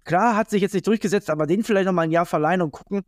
Klar, 0.04 0.36
hat 0.36 0.50
sich 0.50 0.62
jetzt 0.62 0.74
nicht 0.74 0.88
durchgesetzt, 0.88 1.30
aber 1.30 1.48
den 1.48 1.64
vielleicht 1.64 1.86
noch 1.86 1.94
mal 1.94 2.04
ein 2.04 2.12
Jahr 2.12 2.26
verleihen 2.26 2.62
und 2.62 2.72
gucken. 2.72 3.02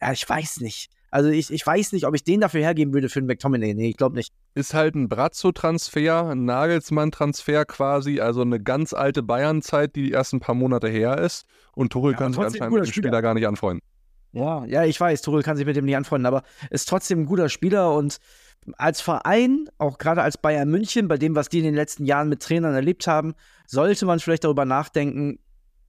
Ja, 0.00 0.12
ich 0.12 0.28
weiß 0.28 0.60
nicht. 0.60 0.90
Also 1.10 1.28
ich, 1.28 1.52
ich 1.52 1.66
weiß 1.66 1.92
nicht, 1.92 2.06
ob 2.06 2.14
ich 2.14 2.24
den 2.24 2.40
dafür 2.40 2.62
hergeben 2.62 2.94
würde 2.94 3.10
für 3.10 3.18
einen 3.18 3.26
McTominay. 3.26 3.74
Nee, 3.74 3.90
ich 3.90 3.98
glaube 3.98 4.16
nicht. 4.16 4.32
Ist 4.54 4.72
halt 4.72 4.94
ein 4.94 5.10
Brazzo-Transfer, 5.10 6.30
ein 6.30 6.46
Nagelsmann-Transfer 6.46 7.66
quasi, 7.66 8.20
also 8.20 8.40
eine 8.40 8.58
ganz 8.58 8.94
alte 8.94 9.22
Bayern-Zeit, 9.22 9.94
die 9.94 10.10
erst 10.10 10.32
ein 10.32 10.40
paar 10.40 10.54
Monate 10.54 10.88
her 10.88 11.18
ist. 11.18 11.44
Und 11.74 11.92
Tuchel 11.92 12.12
ja, 12.12 12.18
kann 12.18 12.32
sich 12.32 12.42
anscheinend 12.42 12.74
mit 12.74 12.86
dem 12.86 12.92
Spieler 12.92 13.20
gar 13.20 13.34
nicht 13.34 13.46
anfreunden. 13.46 13.86
Ja, 14.32 14.64
ja, 14.64 14.84
ich 14.84 14.98
weiß, 14.98 15.20
Tuchel 15.20 15.42
kann 15.42 15.58
sich 15.58 15.66
mit 15.66 15.76
dem 15.76 15.84
nicht 15.84 15.96
anfreunden, 15.96 16.24
aber 16.24 16.42
ist 16.70 16.88
trotzdem 16.88 17.20
ein 17.20 17.26
guter 17.26 17.50
Spieler 17.50 17.94
und 17.94 18.16
als 18.78 19.02
Verein, 19.02 19.68
auch 19.76 19.98
gerade 19.98 20.22
als 20.22 20.38
Bayern 20.38 20.70
München, 20.70 21.08
bei 21.08 21.18
dem, 21.18 21.34
was 21.34 21.50
die 21.50 21.58
in 21.58 21.64
den 21.64 21.74
letzten 21.74 22.06
Jahren 22.06 22.30
mit 22.30 22.40
Trainern 22.40 22.74
erlebt 22.74 23.06
haben, 23.06 23.34
sollte 23.66 24.06
man 24.06 24.20
vielleicht 24.20 24.44
darüber 24.44 24.64
nachdenken, 24.64 25.38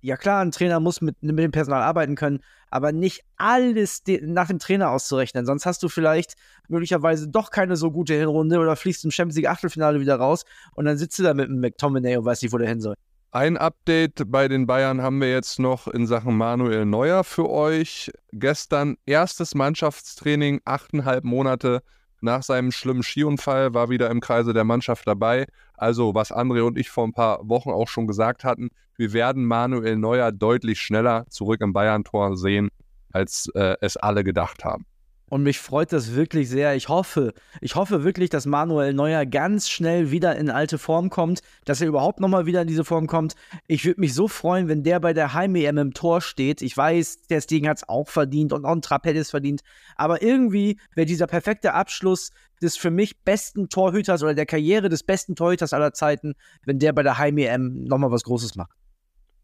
ja 0.04 0.18
klar, 0.18 0.42
ein 0.42 0.52
Trainer 0.52 0.82
muss 0.82 1.00
mit, 1.02 1.24
mit 1.24 1.40
dem 1.40 1.52
Personal 1.52 1.82
arbeiten 1.82 2.16
können, 2.16 2.42
aber 2.70 2.92
nicht 2.92 3.24
alles 3.38 4.04
nach 4.22 4.48
dem 4.48 4.60
Trainer 4.60 4.92
auszurechnen. 4.92 5.46
Sonst 5.46 5.66
hast 5.66 5.82
du 5.82 5.88
vielleicht 5.88 6.34
möglicherweise 6.68 7.30
doch 7.30 7.52
keine 7.52 7.78
so 7.78 7.90
gute 7.90 8.14
Hinrunde 8.14 8.60
oder 8.60 8.76
fließt 8.76 9.06
im 9.06 9.12
Champions 9.12 9.38
League 9.38 9.50
Achtelfinale 9.50 10.02
wieder 10.02 10.18
raus 10.18 10.44
und 10.76 10.86
dann 10.86 10.98
sitzt 10.98 11.18
du 11.20 11.24
da 11.24 11.34
mit 11.34 11.50
einem 11.50 11.62
McTominay 11.62 12.18
und 12.18 12.26
weißt 12.26 12.44
nicht, 12.44 12.52
wo 12.52 12.58
der 12.58 12.68
hin 12.68 12.82
soll. 12.82 12.96
Ein 13.32 13.58
Update 13.58 14.24
bei 14.28 14.48
den 14.48 14.68
Bayern 14.68 15.02
haben 15.02 15.22
wir 15.22 15.32
jetzt 15.32 15.58
noch 15.58 15.88
in 15.88 16.06
Sachen 16.06 16.36
Manuel 16.38 16.86
Neuer 16.86 17.24
für 17.24 17.50
euch. 17.50 18.12
Gestern 18.34 18.98
erstes 19.06 19.56
Mannschaftstraining, 19.56 20.62
achteinhalb 20.66 21.24
Monate 21.24 21.82
nach 22.24 22.44
seinem 22.44 22.72
schlimmen 22.72 23.04
Skiunfall, 23.04 23.74
war 23.74 23.90
wieder 23.90 24.10
im 24.10 24.22
Kreise 24.22 24.54
der 24.54 24.64
Mannschaft 24.64 25.08
dabei. 25.08 25.46
Also, 25.76 26.16
was 26.16 26.32
André 26.32 26.62
und 26.62 26.78
ich 26.78 26.90
vor 26.90 27.06
ein 27.06 27.14
paar 27.14 27.48
Wochen 27.48 27.70
auch 27.70 27.88
schon 27.88 28.08
gesagt 28.08 28.44
hatten, 28.44 28.70
wir 28.96 29.14
werden 29.14 29.46
Manuel 29.46 29.98
Neuer 29.98 30.32
deutlich 30.32 30.80
schneller 30.80 31.26
zurück 31.30 31.62
im 31.62 31.74
Bayern-Tor 31.74 32.38
sehen, 32.38 32.70
als 33.12 33.50
äh, 33.56 33.76
es 33.82 33.98
alle 33.98 34.24
gedacht 34.24 34.64
haben. 34.64 34.86
Und 35.30 35.42
mich 35.42 35.60
freut 35.60 35.92
das 35.92 36.14
wirklich 36.14 36.48
sehr. 36.48 36.76
Ich 36.76 36.90
hoffe, 36.90 37.34
ich 37.60 37.76
hoffe 37.76 38.04
wirklich, 38.04 38.30
dass 38.30 38.46
Manuel 38.46 38.94
Neuer 38.94 39.26
ganz 39.26 39.70
schnell 39.70 40.12
wieder 40.12 40.36
in 40.36 40.52
alte 40.52 40.78
Form 40.78 41.10
kommt, 41.10 41.42
dass 41.66 41.82
er 41.82 41.88
überhaupt 41.88 42.20
nochmal 42.20 42.46
wieder 42.46 42.62
in 42.62 42.68
diese 42.68 42.86
Form 42.86 43.08
kommt. 43.08 43.36
Ich 43.68 43.84
würde 43.86 44.00
mich 44.00 44.14
so 44.14 44.28
freuen, 44.28 44.68
wenn 44.68 44.84
der 44.84 45.00
bei 45.00 45.14
der 45.14 45.34
Heim-EM 45.34 45.78
im 45.78 45.94
Tor 45.94 46.22
steht. 46.22 46.62
Ich 46.62 46.78
weiß, 46.78 47.24
der 47.30 47.42
Stegen 47.42 47.68
hat 47.68 47.78
es 47.78 47.90
auch 47.90 48.10
verdient 48.10 48.54
und 48.54 48.66
auch 48.66 48.74
ein 48.74 48.82
Trapp 48.82 49.06
hätte 49.06 49.20
es 49.20 49.32
verdient. 49.32 49.62
Aber 49.96 50.22
irgendwie 50.22 50.80
wäre 50.94 51.08
dieser 51.08 51.28
perfekte 51.28 51.74
Abschluss 51.74 52.30
des 52.62 52.78
für 52.78 52.92
mich 52.92 53.24
besten 53.24 53.70
Torhüters 53.70 54.22
oder 54.22 54.36
der 54.36 54.46
Karriere 54.46 54.90
des 54.90 55.04
besten 55.04 55.36
Torhüters 55.36 55.74
aller 55.74 55.94
Zeiten, 55.94 56.34
wenn 56.66 56.80
der 56.80 56.94
bei 56.94 57.02
der 57.02 57.18
Heim-EM 57.18 57.86
nochmal 57.86 58.12
was 58.12 58.24
Großes 58.24 58.56
macht. 58.56 58.72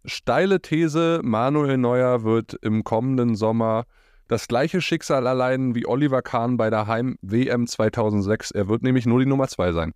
Steile 0.06 0.62
These, 0.62 1.20
Manuel 1.24 1.78
Neuer 1.78 2.24
wird 2.24 2.54
im 2.62 2.84
kommenden 2.84 3.36
Sommer 3.36 3.86
das 4.30 4.48
gleiche 4.48 4.80
Schicksal 4.80 5.26
erleiden 5.26 5.76
wie 5.76 5.86
Oliver 5.86 6.22
Kahn 6.22 6.56
bei 6.56 6.70
der 6.70 6.88
Heim-WM 6.88 7.68
2006. 7.68 8.52
Er 8.52 8.70
wird 8.70 8.84
nämlich 8.84 9.06
nur 9.06 9.20
die 9.20 9.26
Nummer 9.26 9.48
2 9.48 9.72
sein. 9.74 9.92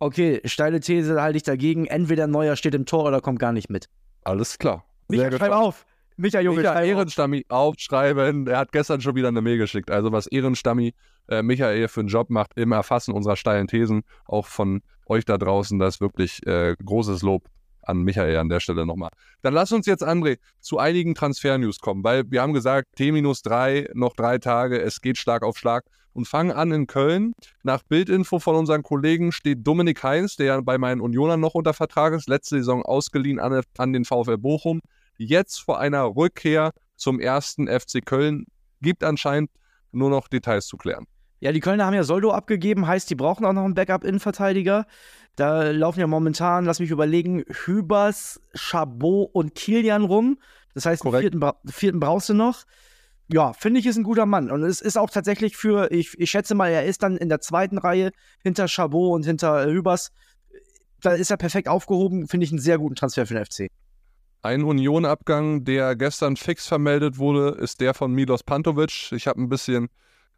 Okay, 0.00 0.40
steile 0.44 0.80
These 0.80 1.20
halte 1.20 1.36
ich 1.36 1.42
dagegen. 1.42 1.86
Entweder 1.86 2.26
Neuer 2.26 2.56
steht 2.56 2.74
im 2.74 2.86
Tor 2.86 3.04
oder 3.04 3.20
kommt 3.20 3.38
gar 3.38 3.52
nicht 3.52 3.68
mit. 3.68 3.88
Alles 4.24 4.58
klar. 4.58 4.84
Micha, 5.08 5.30
schreib 5.30 5.52
auf. 5.52 5.84
Micha, 6.16 6.40
Junge, 6.40 6.62
Micha 6.62 6.80
Ehrenstammi 6.80 7.44
aufschreiben. 7.48 8.46
Er 8.46 8.58
hat 8.58 8.72
gestern 8.72 9.02
schon 9.02 9.14
wieder 9.16 9.28
eine 9.28 9.42
Mail 9.42 9.58
geschickt. 9.58 9.90
Also 9.90 10.12
was 10.12 10.26
Ehrenstammi 10.26 10.94
äh, 11.28 11.42
Michael 11.42 11.88
für 11.88 12.00
einen 12.00 12.08
Job 12.08 12.30
macht 12.30 12.52
im 12.56 12.72
Erfassen 12.72 13.12
unserer 13.12 13.36
steilen 13.36 13.66
Thesen, 13.66 14.02
auch 14.26 14.46
von 14.46 14.80
euch 15.06 15.26
da 15.26 15.36
draußen, 15.36 15.78
das 15.78 15.96
ist 15.96 16.00
wirklich 16.00 16.44
äh, 16.46 16.74
großes 16.82 17.22
Lob 17.22 17.44
an 17.88 18.02
Michael 18.02 18.36
an 18.36 18.48
der 18.48 18.60
Stelle 18.60 18.86
nochmal. 18.86 19.10
Dann 19.42 19.54
lass 19.54 19.72
uns 19.72 19.86
jetzt, 19.86 20.04
André, 20.04 20.38
zu 20.60 20.78
einigen 20.78 21.14
Transfer-News 21.14 21.80
kommen, 21.80 22.04
weil 22.04 22.30
wir 22.30 22.42
haben 22.42 22.52
gesagt, 22.52 22.88
T-3, 22.96 23.90
noch 23.94 24.14
drei 24.14 24.38
Tage, 24.38 24.80
es 24.80 25.00
geht 25.00 25.18
Schlag 25.18 25.42
auf 25.42 25.58
Schlag 25.58 25.84
und 26.12 26.26
fangen 26.26 26.52
an 26.52 26.72
in 26.72 26.86
Köln. 26.86 27.32
Nach 27.62 27.82
Bildinfo 27.82 28.38
von 28.38 28.56
unseren 28.56 28.82
Kollegen 28.82 29.32
steht 29.32 29.66
Dominik 29.66 30.02
Heinz, 30.02 30.36
der 30.36 30.46
ja 30.46 30.60
bei 30.60 30.78
meinen 30.78 31.00
Unionern 31.00 31.40
noch 31.40 31.54
unter 31.54 31.74
Vertrag 31.74 32.12
ist, 32.12 32.28
letzte 32.28 32.56
Saison 32.56 32.82
ausgeliehen 32.82 33.38
an, 33.38 33.62
an 33.78 33.92
den 33.92 34.04
VfL 34.04 34.38
Bochum, 34.38 34.80
jetzt 35.16 35.58
vor 35.58 35.78
einer 35.78 36.04
Rückkehr 36.04 36.72
zum 36.96 37.20
ersten 37.20 37.68
FC 37.68 38.04
Köln, 38.04 38.46
gibt 38.80 39.04
anscheinend 39.04 39.50
nur 39.92 40.10
noch 40.10 40.28
Details 40.28 40.66
zu 40.66 40.76
klären. 40.76 41.06
Ja, 41.40 41.52
die 41.52 41.60
Kölner 41.60 41.86
haben 41.86 41.94
ja 41.94 42.02
Soldo 42.02 42.32
abgegeben, 42.32 42.86
heißt, 42.86 43.08
die 43.10 43.14
brauchen 43.14 43.44
auch 43.44 43.52
noch 43.52 43.64
einen 43.64 43.74
Backup-Innenverteidiger. 43.74 44.86
Da 45.36 45.70
laufen 45.70 46.00
ja 46.00 46.08
momentan, 46.08 46.64
lass 46.64 46.80
mich 46.80 46.90
überlegen, 46.90 47.44
Hübers, 47.64 48.40
Chabot 48.54 49.30
und 49.32 49.54
Kilian 49.54 50.04
rum. 50.04 50.38
Das 50.74 50.84
heißt, 50.84 51.04
einen 51.04 51.20
vierten, 51.20 51.42
vierten 51.66 52.00
brauchst 52.00 52.28
du 52.28 52.34
noch. 52.34 52.64
Ja, 53.30 53.52
finde 53.52 53.78
ich, 53.78 53.86
ist 53.86 53.96
ein 53.96 54.04
guter 54.04 54.26
Mann. 54.26 54.50
Und 54.50 54.64
es 54.64 54.80
ist 54.80 54.96
auch 54.96 55.10
tatsächlich 55.10 55.56
für, 55.56 55.92
ich, 55.92 56.18
ich 56.18 56.30
schätze 56.30 56.54
mal, 56.54 56.70
er 56.70 56.86
ist 56.86 57.02
dann 57.02 57.16
in 57.16 57.28
der 57.28 57.40
zweiten 57.40 57.78
Reihe 57.78 58.10
hinter 58.42 58.66
Chabot 58.66 59.14
und 59.14 59.26
hinter 59.26 59.66
Hübers. 59.66 60.10
Da 61.02 61.12
ist 61.12 61.30
er 61.30 61.36
perfekt 61.36 61.68
aufgehoben. 61.68 62.26
Finde 62.26 62.44
ich 62.44 62.50
einen 62.50 62.60
sehr 62.60 62.78
guten 62.78 62.96
Transfer 62.96 63.26
für 63.26 63.34
den 63.34 63.44
FC. 63.44 63.70
Ein 64.42 64.64
Union-Abgang, 64.64 65.64
der 65.64 65.94
gestern 65.94 66.36
fix 66.36 66.66
vermeldet 66.66 67.18
wurde, 67.18 67.60
ist 67.60 67.80
der 67.80 67.92
von 67.94 68.12
Milos 68.12 68.42
Pantovic. 68.42 69.12
Ich 69.12 69.26
habe 69.28 69.40
ein 69.40 69.48
bisschen 69.48 69.88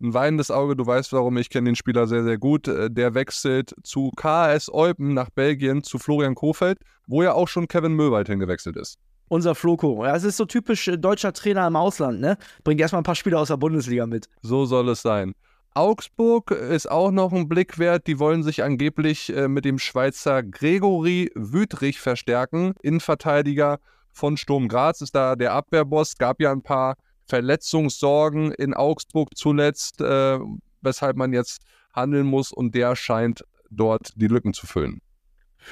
ein 0.00 0.14
weinendes 0.14 0.50
Auge, 0.50 0.76
du 0.76 0.86
weißt 0.86 1.12
warum, 1.12 1.36
ich 1.36 1.50
kenne 1.50 1.70
den 1.70 1.76
Spieler 1.76 2.06
sehr, 2.06 2.24
sehr 2.24 2.38
gut. 2.38 2.68
Äh, 2.68 2.90
der 2.90 3.14
wechselt 3.14 3.74
zu 3.82 4.10
KS 4.16 4.72
Eupen 4.72 5.14
nach 5.14 5.30
Belgien 5.30 5.82
zu 5.82 5.98
Florian 5.98 6.34
Kofeld, 6.34 6.78
wo 7.06 7.22
ja 7.22 7.32
auch 7.32 7.48
schon 7.48 7.68
Kevin 7.68 7.94
Möwald 7.94 8.28
hingewechselt 8.28 8.76
ist. 8.76 8.98
Unser 9.28 9.54
Floko. 9.54 10.04
Ja, 10.04 10.16
es 10.16 10.24
ist 10.24 10.38
so 10.38 10.44
typisch 10.44 10.88
äh, 10.88 10.98
deutscher 10.98 11.32
Trainer 11.32 11.66
im 11.66 11.76
Ausland, 11.76 12.20
ne? 12.20 12.36
Bringt 12.64 12.80
erstmal 12.80 13.00
ein 13.00 13.04
paar 13.04 13.14
Spieler 13.14 13.38
aus 13.38 13.48
der 13.48 13.58
Bundesliga 13.58 14.06
mit. 14.06 14.28
So 14.42 14.64
soll 14.64 14.88
es 14.88 15.02
sein. 15.02 15.34
Augsburg 15.74 16.50
ist 16.50 16.90
auch 16.90 17.12
noch 17.12 17.32
ein 17.32 17.48
Blick 17.48 17.78
wert. 17.78 18.08
Die 18.08 18.18
wollen 18.18 18.42
sich 18.42 18.64
angeblich 18.64 19.34
äh, 19.34 19.46
mit 19.46 19.64
dem 19.64 19.78
Schweizer 19.78 20.42
Gregory 20.42 21.30
Wüthrich 21.36 22.00
verstärken. 22.00 22.74
Innenverteidiger 22.82 23.78
von 24.12 24.36
Sturm 24.36 24.66
Graz 24.66 25.00
ist 25.00 25.14
da 25.14 25.36
der 25.36 25.52
Abwehrboss. 25.52 26.18
Gab 26.18 26.40
ja 26.40 26.50
ein 26.50 26.62
paar 26.62 26.96
Verletzungssorgen 27.30 28.52
in 28.52 28.74
Augsburg 28.74 29.30
zuletzt, 29.36 30.00
äh, 30.00 30.38
weshalb 30.82 31.16
man 31.16 31.32
jetzt 31.32 31.62
handeln 31.92 32.26
muss 32.26 32.52
und 32.52 32.74
der 32.74 32.96
scheint 32.96 33.44
dort 33.70 34.12
die 34.16 34.26
Lücken 34.26 34.52
zu 34.52 34.66
füllen. 34.66 35.00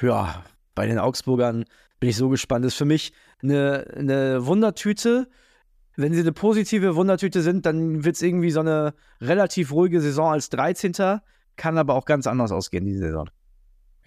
Ja, 0.01 0.43
bei 0.73 0.87
den 0.87 0.97
Augsburgern 0.97 1.65
bin 1.99 2.09
ich 2.09 2.15
so 2.15 2.29
gespannt. 2.29 2.63
Das 2.63 2.73
ist 2.73 2.77
für 2.77 2.85
mich 2.85 3.11
eine, 3.43 3.85
eine 3.95 4.45
Wundertüte. 4.45 5.29
Wenn 5.97 6.13
sie 6.13 6.21
eine 6.21 6.31
positive 6.31 6.95
Wundertüte 6.95 7.41
sind, 7.41 7.65
dann 7.65 8.05
wird 8.05 8.15
es 8.15 8.21
irgendwie 8.21 8.51
so 8.51 8.61
eine 8.61 8.93
relativ 9.19 9.73
ruhige 9.73 9.99
Saison 9.99 10.31
als 10.31 10.49
13. 10.49 10.93
Kann 11.57 11.77
aber 11.77 11.95
auch 11.95 12.05
ganz 12.05 12.25
anders 12.25 12.53
ausgehen, 12.53 12.85
diese 12.85 12.99
Saison. 12.99 13.29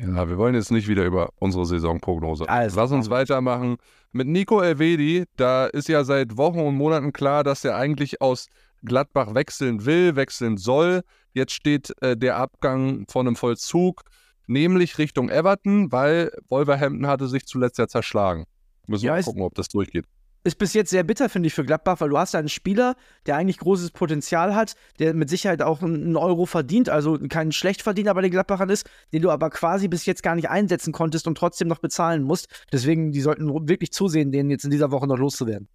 Ja, 0.02 0.28
wir 0.28 0.37
wollen 0.37 0.56
jetzt 0.56 0.73
nicht 0.73 0.88
wieder 0.88 1.04
über 1.04 1.30
unsere 1.38 1.64
Saisonprognose. 1.64 2.49
Also, 2.49 2.80
Lass 2.80 2.90
uns 2.90 3.09
weitermachen 3.09 3.76
mit 4.11 4.26
Nico 4.26 4.61
Elvedi. 4.61 5.25
Da 5.37 5.66
ist 5.66 5.88
ja 5.88 6.02
seit 6.02 6.37
Wochen 6.37 6.59
und 6.59 6.75
Monaten 6.75 7.12
klar, 7.12 7.44
dass 7.44 7.64
er 7.64 7.76
eigentlich 7.76 8.21
aus 8.21 8.49
Gladbach 8.85 9.35
wechseln 9.35 9.85
will, 9.87 10.16
wechseln 10.16 10.56
soll. 10.56 11.02
Jetzt 11.35 11.52
steht 11.52 11.94
äh, 12.02 12.16
der 12.16 12.37
Abgang 12.37 13.06
von 13.09 13.28
einem 13.28 13.37
Vollzug, 13.37 14.02
nämlich 14.49 14.99
Richtung 14.99 15.30
Everton, 15.30 15.92
weil 15.92 16.32
Wolverhampton 16.49 17.06
hatte 17.06 17.28
sich 17.28 17.47
zuletzt 17.47 17.78
ja 17.78 17.87
zerschlagen. 17.87 18.47
Müssen 18.88 19.06
ja, 19.06 19.16
wir 19.16 19.23
gucken, 19.23 19.42
ob 19.42 19.54
das 19.54 19.68
durchgeht. 19.68 20.06
Ist 20.44 20.58
bis 20.58 20.75
jetzt 20.75 20.90
sehr 20.90 21.04
bitter, 21.04 21.28
finde 21.28 21.46
ich, 21.46 21.54
für 21.54 21.64
Gladbach, 21.64 22.00
weil 22.00 22.08
du 22.08 22.18
hast 22.18 22.34
einen 22.34 22.49
Spieler, 22.49 22.96
der 23.26 23.37
eigentlich 23.37 23.58
großes 23.58 23.92
Potenzial 23.92 24.54
hat, 24.54 24.75
der 24.99 25.14
mit 25.14 25.30
Sicherheit 25.30 25.62
auch 25.62 25.82
einen 25.82 26.16
Euro 26.16 26.46
verdient, 26.46 26.88
also 26.88 27.18
keinen 27.28 27.52
schlecht 27.52 27.82
Verdiener 27.82 28.14
bei 28.14 28.22
den 28.22 28.30
Gladbachern 28.30 28.68
ist, 28.68 28.88
den 29.12 29.22
du 29.22 29.30
aber 29.30 29.50
quasi 29.50 29.88
bis 29.88 30.06
jetzt 30.06 30.22
gar 30.22 30.34
nicht 30.34 30.50
einsetzen 30.50 30.92
konntest 30.92 31.26
und 31.26 31.37
trotzdem 31.37 31.68
noch 31.68 31.78
bezahlen 31.78 32.22
musst. 32.22 32.49
Deswegen, 32.72 33.12
die 33.12 33.20
sollten 33.20 33.49
wirklich 33.68 33.92
zusehen, 33.92 34.32
den 34.32 34.50
jetzt 34.50 34.64
in 34.64 34.70
dieser 34.70 34.90
Woche 34.90 35.06
noch 35.06 35.18
loszuwerden. 35.18 35.68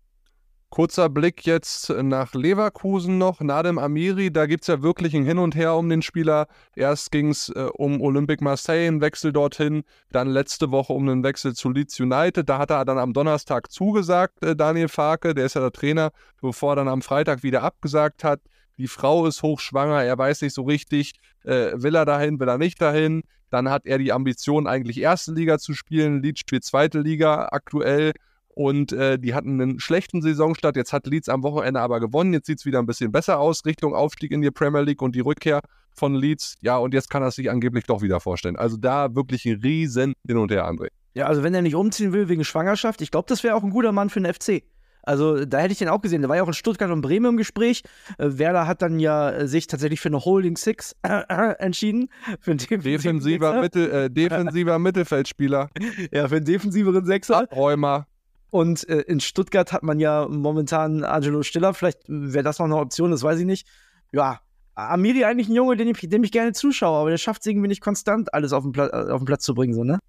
Kurzer 0.70 1.08
Blick 1.08 1.46
jetzt 1.46 1.90
nach 1.90 2.34
Leverkusen 2.34 3.18
noch. 3.18 3.40
Nadem 3.40 3.80
Amiri, 3.80 4.32
da 4.32 4.46
gibt 4.46 4.64
es 4.64 4.68
ja 4.68 4.82
wirklich 4.82 5.16
ein 5.16 5.24
Hin 5.24 5.38
und 5.38 5.56
Her 5.56 5.76
um 5.76 5.88
den 5.88 6.02
Spieler. 6.02 6.48
Erst 6.76 7.12
ging 7.12 7.30
es 7.30 7.50
äh, 7.50 7.70
um 7.74 8.02
Olympique 8.02 8.44
Marseille, 8.44 8.88
einen 8.88 9.00
Wechsel 9.00 9.32
dorthin. 9.32 9.84
Dann 10.12 10.28
letzte 10.28 10.70
Woche 10.70 10.92
um 10.92 11.08
einen 11.08 11.24
Wechsel 11.24 11.54
zu 11.54 11.70
Leeds 11.70 12.00
United. 12.00 12.50
Da 12.50 12.58
hat 12.58 12.72
er 12.72 12.84
dann 12.84 12.98
am 12.98 13.14
Donnerstag 13.14 13.72
zugesagt, 13.72 14.44
äh, 14.44 14.58
Daniel 14.58 14.90
Farke, 14.90 15.34
der 15.34 15.46
ist 15.46 15.54
ja 15.54 15.62
der 15.62 15.72
Trainer, 15.72 16.12
bevor 16.42 16.74
er 16.74 16.76
dann 16.76 16.90
am 16.90 17.02
Freitag 17.02 17.44
wieder 17.44 17.64
abgesagt 17.64 18.26
hat. 18.26 18.42
Die 18.78 18.88
Frau 18.88 19.26
ist 19.26 19.42
hochschwanger, 19.42 20.04
er 20.04 20.18
weiß 20.18 20.42
nicht 20.42 20.54
so 20.54 20.64
richtig, 20.64 21.14
äh, 21.46 21.72
will 21.76 21.96
er 21.96 22.06
dahin, 22.06 22.40
will 22.40 22.50
er 22.50 22.58
nicht 22.58 22.82
dahin. 22.82 23.24
Dann 23.50 23.70
hat 23.70 23.86
er 23.86 23.98
die 23.98 24.12
Ambition, 24.12 24.68
eigentlich 24.68 25.00
erste 25.00 25.32
Liga 25.32 25.58
zu 25.58 25.74
spielen. 25.74 26.22
Leeds 26.22 26.42
spielt 26.42 26.66
zweite 26.66 27.00
Liga 27.00 27.48
aktuell 27.52 28.12
und 28.58 28.92
äh, 28.92 29.20
die 29.20 29.36
hatten 29.36 29.62
einen 29.62 29.80
schlechten 29.80 30.24
Saisonstart. 30.24 30.76
Jetzt 30.76 30.92
hat 30.92 31.06
Leeds 31.06 31.30
am 31.30 31.44
Wochenende 31.44 31.80
aber 31.80 32.00
gewonnen. 32.00 32.34
Jetzt 32.34 32.48
sieht 32.48 32.58
es 32.58 32.66
wieder 32.66 32.80
ein 32.80 32.88
bisschen 32.88 33.12
besser 33.12 33.40
aus 33.40 33.64
Richtung 33.66 33.94
Aufstieg 33.94 34.32
in 34.32 34.42
die 34.42 34.50
Premier 34.50 34.82
League 34.82 35.04
und 35.04 35.16
die 35.16 35.20
Rückkehr 35.20 35.62
von 35.94 36.16
Leeds. 36.16 36.56
Ja, 36.62 36.78
und 36.78 36.92
jetzt 36.96 37.12
kann 37.12 37.22
er 37.22 37.30
sich 37.30 37.52
angeblich 37.52 37.86
doch 37.86 38.02
wieder 38.02 38.20
vorstellen. 38.20 38.56
Also 38.56 38.76
da 38.76 39.14
wirklich 39.14 39.46
ein 39.46 39.62
riesen 39.62 40.14
Hin 40.26 40.38
und 40.38 40.52
Her, 40.52 40.68
André. 40.68 40.88
Ja, 41.14 41.28
also 41.28 41.44
wenn 41.44 41.54
er 41.54 41.62
nicht 41.62 41.76
umziehen 41.76 42.14
will 42.14 42.30
wegen 42.30 42.44
Schwangerschaft, 42.44 43.02
ich 43.02 43.12
glaube, 43.12 43.28
das 43.30 43.44
wäre 43.44 43.54
auch 43.54 43.64
ein 43.64 43.70
guter 43.70 43.92
Mann 43.92 44.10
für 44.10 44.20
den 44.20 44.34
FC. 44.34 44.64
Also 45.04 45.46
da 45.46 45.60
hätte 45.60 45.74
ich 45.74 45.78
den 45.78 45.90
auch 45.90 46.02
gesehen. 46.02 46.22
Der 46.22 46.30
war 46.30 46.38
ja 46.38 46.42
auch 46.42 46.48
in 46.48 46.54
Stuttgart 46.54 46.90
und 46.90 47.02
Bremen 47.02 47.28
im 47.28 47.38
Gespräch. 47.38 47.84
Äh, 48.18 48.40
Werder 48.40 48.66
hat 48.66 48.82
dann 48.82 49.00
ja 49.00 49.30
äh, 49.30 49.48
sich 49.48 49.68
tatsächlich 49.68 50.02
für 50.02 50.10
eine 50.10 50.26
Holding 50.26 50.58
Six 50.58 50.96
äh, 51.04 51.22
entschieden. 51.60 52.10
Für 52.40 52.52
einen 52.52 52.82
defensiver, 52.82 53.62
Mittel, 53.62 53.92
äh, 53.92 54.10
defensiver 54.10 54.80
Mittelfeldspieler. 54.80 55.70
Ja, 56.12 56.28
für 56.28 56.38
einen 56.38 56.46
defensiveren 56.46 57.06
Sechser. 57.06 57.44
Abräumer. 57.44 58.08
Und 58.50 58.88
äh, 58.88 59.02
in 59.02 59.20
Stuttgart 59.20 59.74
hat 59.74 59.84
man 59.84 60.00
ja 60.00 60.28
momentan 60.28 61.04
Angelo 61.04 61.44
Stiller. 61.44 61.74
Vielleicht 61.74 62.00
wäre 62.08 62.44
das 62.44 62.60
noch 62.60 62.66
eine 62.66 62.78
Option, 62.78 63.12
das 63.12 63.24
weiß 63.24 63.40
ich 63.40 63.46
nicht. 63.46 63.68
Ja, 64.12 64.40
Amiri 64.76 65.26
eigentlich 65.26 65.50
ein 65.50 65.56
Junge, 65.56 65.76
den 65.76 65.88
ich, 65.88 65.98
dem 66.08 66.24
ich 66.24 66.32
gerne 66.32 66.54
zuschaue, 66.54 67.00
aber 67.00 67.10
der 67.10 67.18
schafft 67.18 67.42
es 67.42 67.48
irgendwie 67.48 67.68
nicht 67.68 67.82
konstant, 67.82 68.34
alles 68.34 68.54
auf 68.54 68.64
den, 68.64 68.72
Pla 68.72 68.88
äh, 68.88 69.12
auf 69.12 69.22
den 69.22 69.26
Platz 69.26 69.44
zu 69.44 69.56
bringen, 69.56 69.74
so, 69.74 69.84
ne? 69.84 70.00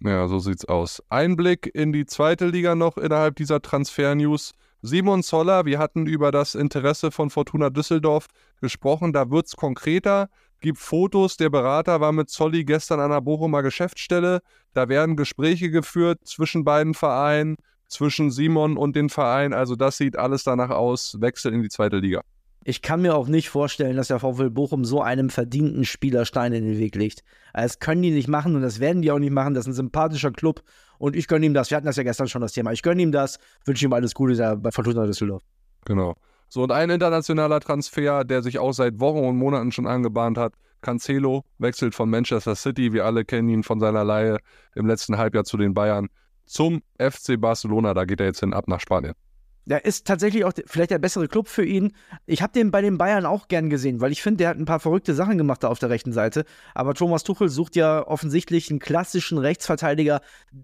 Ja, 0.00 0.26
so 0.28 0.38
sieht's 0.38 0.64
aus. 0.64 1.02
Einblick 1.08 1.70
in 1.72 1.92
die 1.92 2.04
zweite 2.04 2.46
Liga 2.46 2.74
noch 2.74 2.96
innerhalb 2.98 3.36
dieser 3.36 3.62
Transfer-News. 3.62 4.52
Simon 4.82 5.22
Zoller, 5.22 5.64
wir 5.64 5.78
hatten 5.78 6.06
über 6.06 6.30
das 6.30 6.54
Interesse 6.54 7.10
von 7.10 7.30
Fortuna 7.30 7.70
Düsseldorf 7.70 8.26
gesprochen. 8.60 9.12
Da 9.12 9.30
wird's 9.30 9.56
konkreter. 9.56 10.28
Gibt 10.60 10.78
Fotos. 10.78 11.36
Der 11.36 11.50
Berater 11.50 12.00
war 12.00 12.12
mit 12.12 12.28
Zolli 12.28 12.64
gestern 12.64 13.00
an 13.00 13.10
der 13.10 13.20
Bochumer 13.20 13.62
Geschäftsstelle. 13.62 14.40
Da 14.72 14.88
werden 14.88 15.16
Gespräche 15.16 15.70
geführt 15.70 16.20
zwischen 16.24 16.64
beiden 16.64 16.94
Vereinen 16.94 17.56
zwischen 17.88 18.30
Simon 18.30 18.76
und 18.76 18.94
den 18.94 19.08
Verein. 19.08 19.52
Also 19.52 19.74
das 19.76 19.96
sieht 19.96 20.16
alles 20.16 20.44
danach 20.44 20.70
aus, 20.70 21.20
Wechsel 21.20 21.52
in 21.52 21.62
die 21.62 21.68
zweite 21.68 21.98
Liga. 21.98 22.22
Ich 22.64 22.82
kann 22.82 23.00
mir 23.00 23.14
auch 23.14 23.28
nicht 23.28 23.48
vorstellen, 23.48 23.96
dass 23.96 24.08
der 24.08 24.18
VfL 24.18 24.50
Bochum 24.50 24.84
so 24.84 25.00
einem 25.00 25.30
verdienten 25.30 25.84
Spieler 25.84 26.26
Stein 26.26 26.52
in 26.52 26.64
den 26.64 26.78
Weg 26.78 26.96
legt. 26.96 27.22
Das 27.54 27.78
können 27.78 28.02
die 28.02 28.10
nicht 28.10 28.28
machen 28.28 28.54
und 28.56 28.62
das 28.62 28.78
werden 28.78 29.00
die 29.00 29.10
auch 29.10 29.18
nicht 29.18 29.32
machen. 29.32 29.54
Das 29.54 29.62
ist 29.62 29.68
ein 29.68 29.74
sympathischer 29.74 30.32
Club 30.32 30.62
und 30.98 31.16
ich 31.16 31.28
gönne 31.28 31.46
ihm 31.46 31.54
das. 31.54 31.70
Wir 31.70 31.76
hatten 31.76 31.86
das 31.86 31.96
ja 31.96 32.02
gestern 32.02 32.28
schon 32.28 32.42
das 32.42 32.52
Thema. 32.52 32.72
Ich 32.72 32.82
gönne 32.82 33.00
ihm 33.00 33.12
das, 33.12 33.38
wünsche 33.64 33.86
ihm 33.86 33.92
alles 33.92 34.12
Gute 34.12 34.56
bei 34.56 34.70
Fortuna 34.70 35.06
Düsseldorf. 35.06 35.42
Genau. 35.86 36.14
So, 36.50 36.62
und 36.62 36.72
ein 36.72 36.90
internationaler 36.90 37.60
Transfer, 37.60 38.24
der 38.24 38.42
sich 38.42 38.58
auch 38.58 38.72
seit 38.72 39.00
Wochen 39.00 39.24
und 39.24 39.36
Monaten 39.36 39.72
schon 39.72 39.86
angebahnt 39.86 40.36
hat. 40.36 40.52
Cancelo 40.80 41.44
wechselt 41.58 41.94
von 41.94 42.10
Manchester 42.10 42.54
City. 42.54 42.92
Wir 42.92 43.04
alle 43.04 43.24
kennen 43.24 43.48
ihn 43.48 43.62
von 43.62 43.80
seiner 43.80 44.04
Leihe 44.04 44.38
im 44.74 44.86
letzten 44.86 45.18
Halbjahr 45.18 45.44
zu 45.44 45.56
den 45.56 45.74
Bayern 45.74 46.08
zum 46.48 46.82
FC 46.98 47.40
Barcelona. 47.40 47.94
Da 47.94 48.04
geht 48.04 48.20
er 48.20 48.26
jetzt 48.26 48.40
hin 48.40 48.52
ab 48.52 48.68
nach 48.68 48.80
Spanien. 48.80 49.14
Der 49.68 49.84
ist 49.84 50.06
tatsächlich 50.06 50.46
auch 50.46 50.52
vielleicht 50.64 50.92
der 50.92 50.98
bessere 50.98 51.28
Club 51.28 51.46
für 51.46 51.64
ihn. 51.64 51.92
Ich 52.24 52.40
habe 52.40 52.54
den 52.54 52.70
bei 52.70 52.80
den 52.80 52.96
Bayern 52.96 53.26
auch 53.26 53.48
gern 53.48 53.68
gesehen, 53.68 54.00
weil 54.00 54.12
ich 54.12 54.22
finde, 54.22 54.38
der 54.38 54.48
hat 54.48 54.56
ein 54.56 54.64
paar 54.64 54.80
verrückte 54.80 55.12
Sachen 55.12 55.36
gemacht 55.36 55.62
da 55.62 55.68
auf 55.68 55.78
der 55.78 55.90
rechten 55.90 56.14
Seite. 56.14 56.46
Aber 56.74 56.94
Thomas 56.94 57.22
Tuchel 57.22 57.50
sucht 57.50 57.76
ja 57.76 58.06
offensichtlich 58.06 58.70
einen 58.70 58.78
klassischen 58.78 59.36
Rechtsverteidiger, 59.36 60.22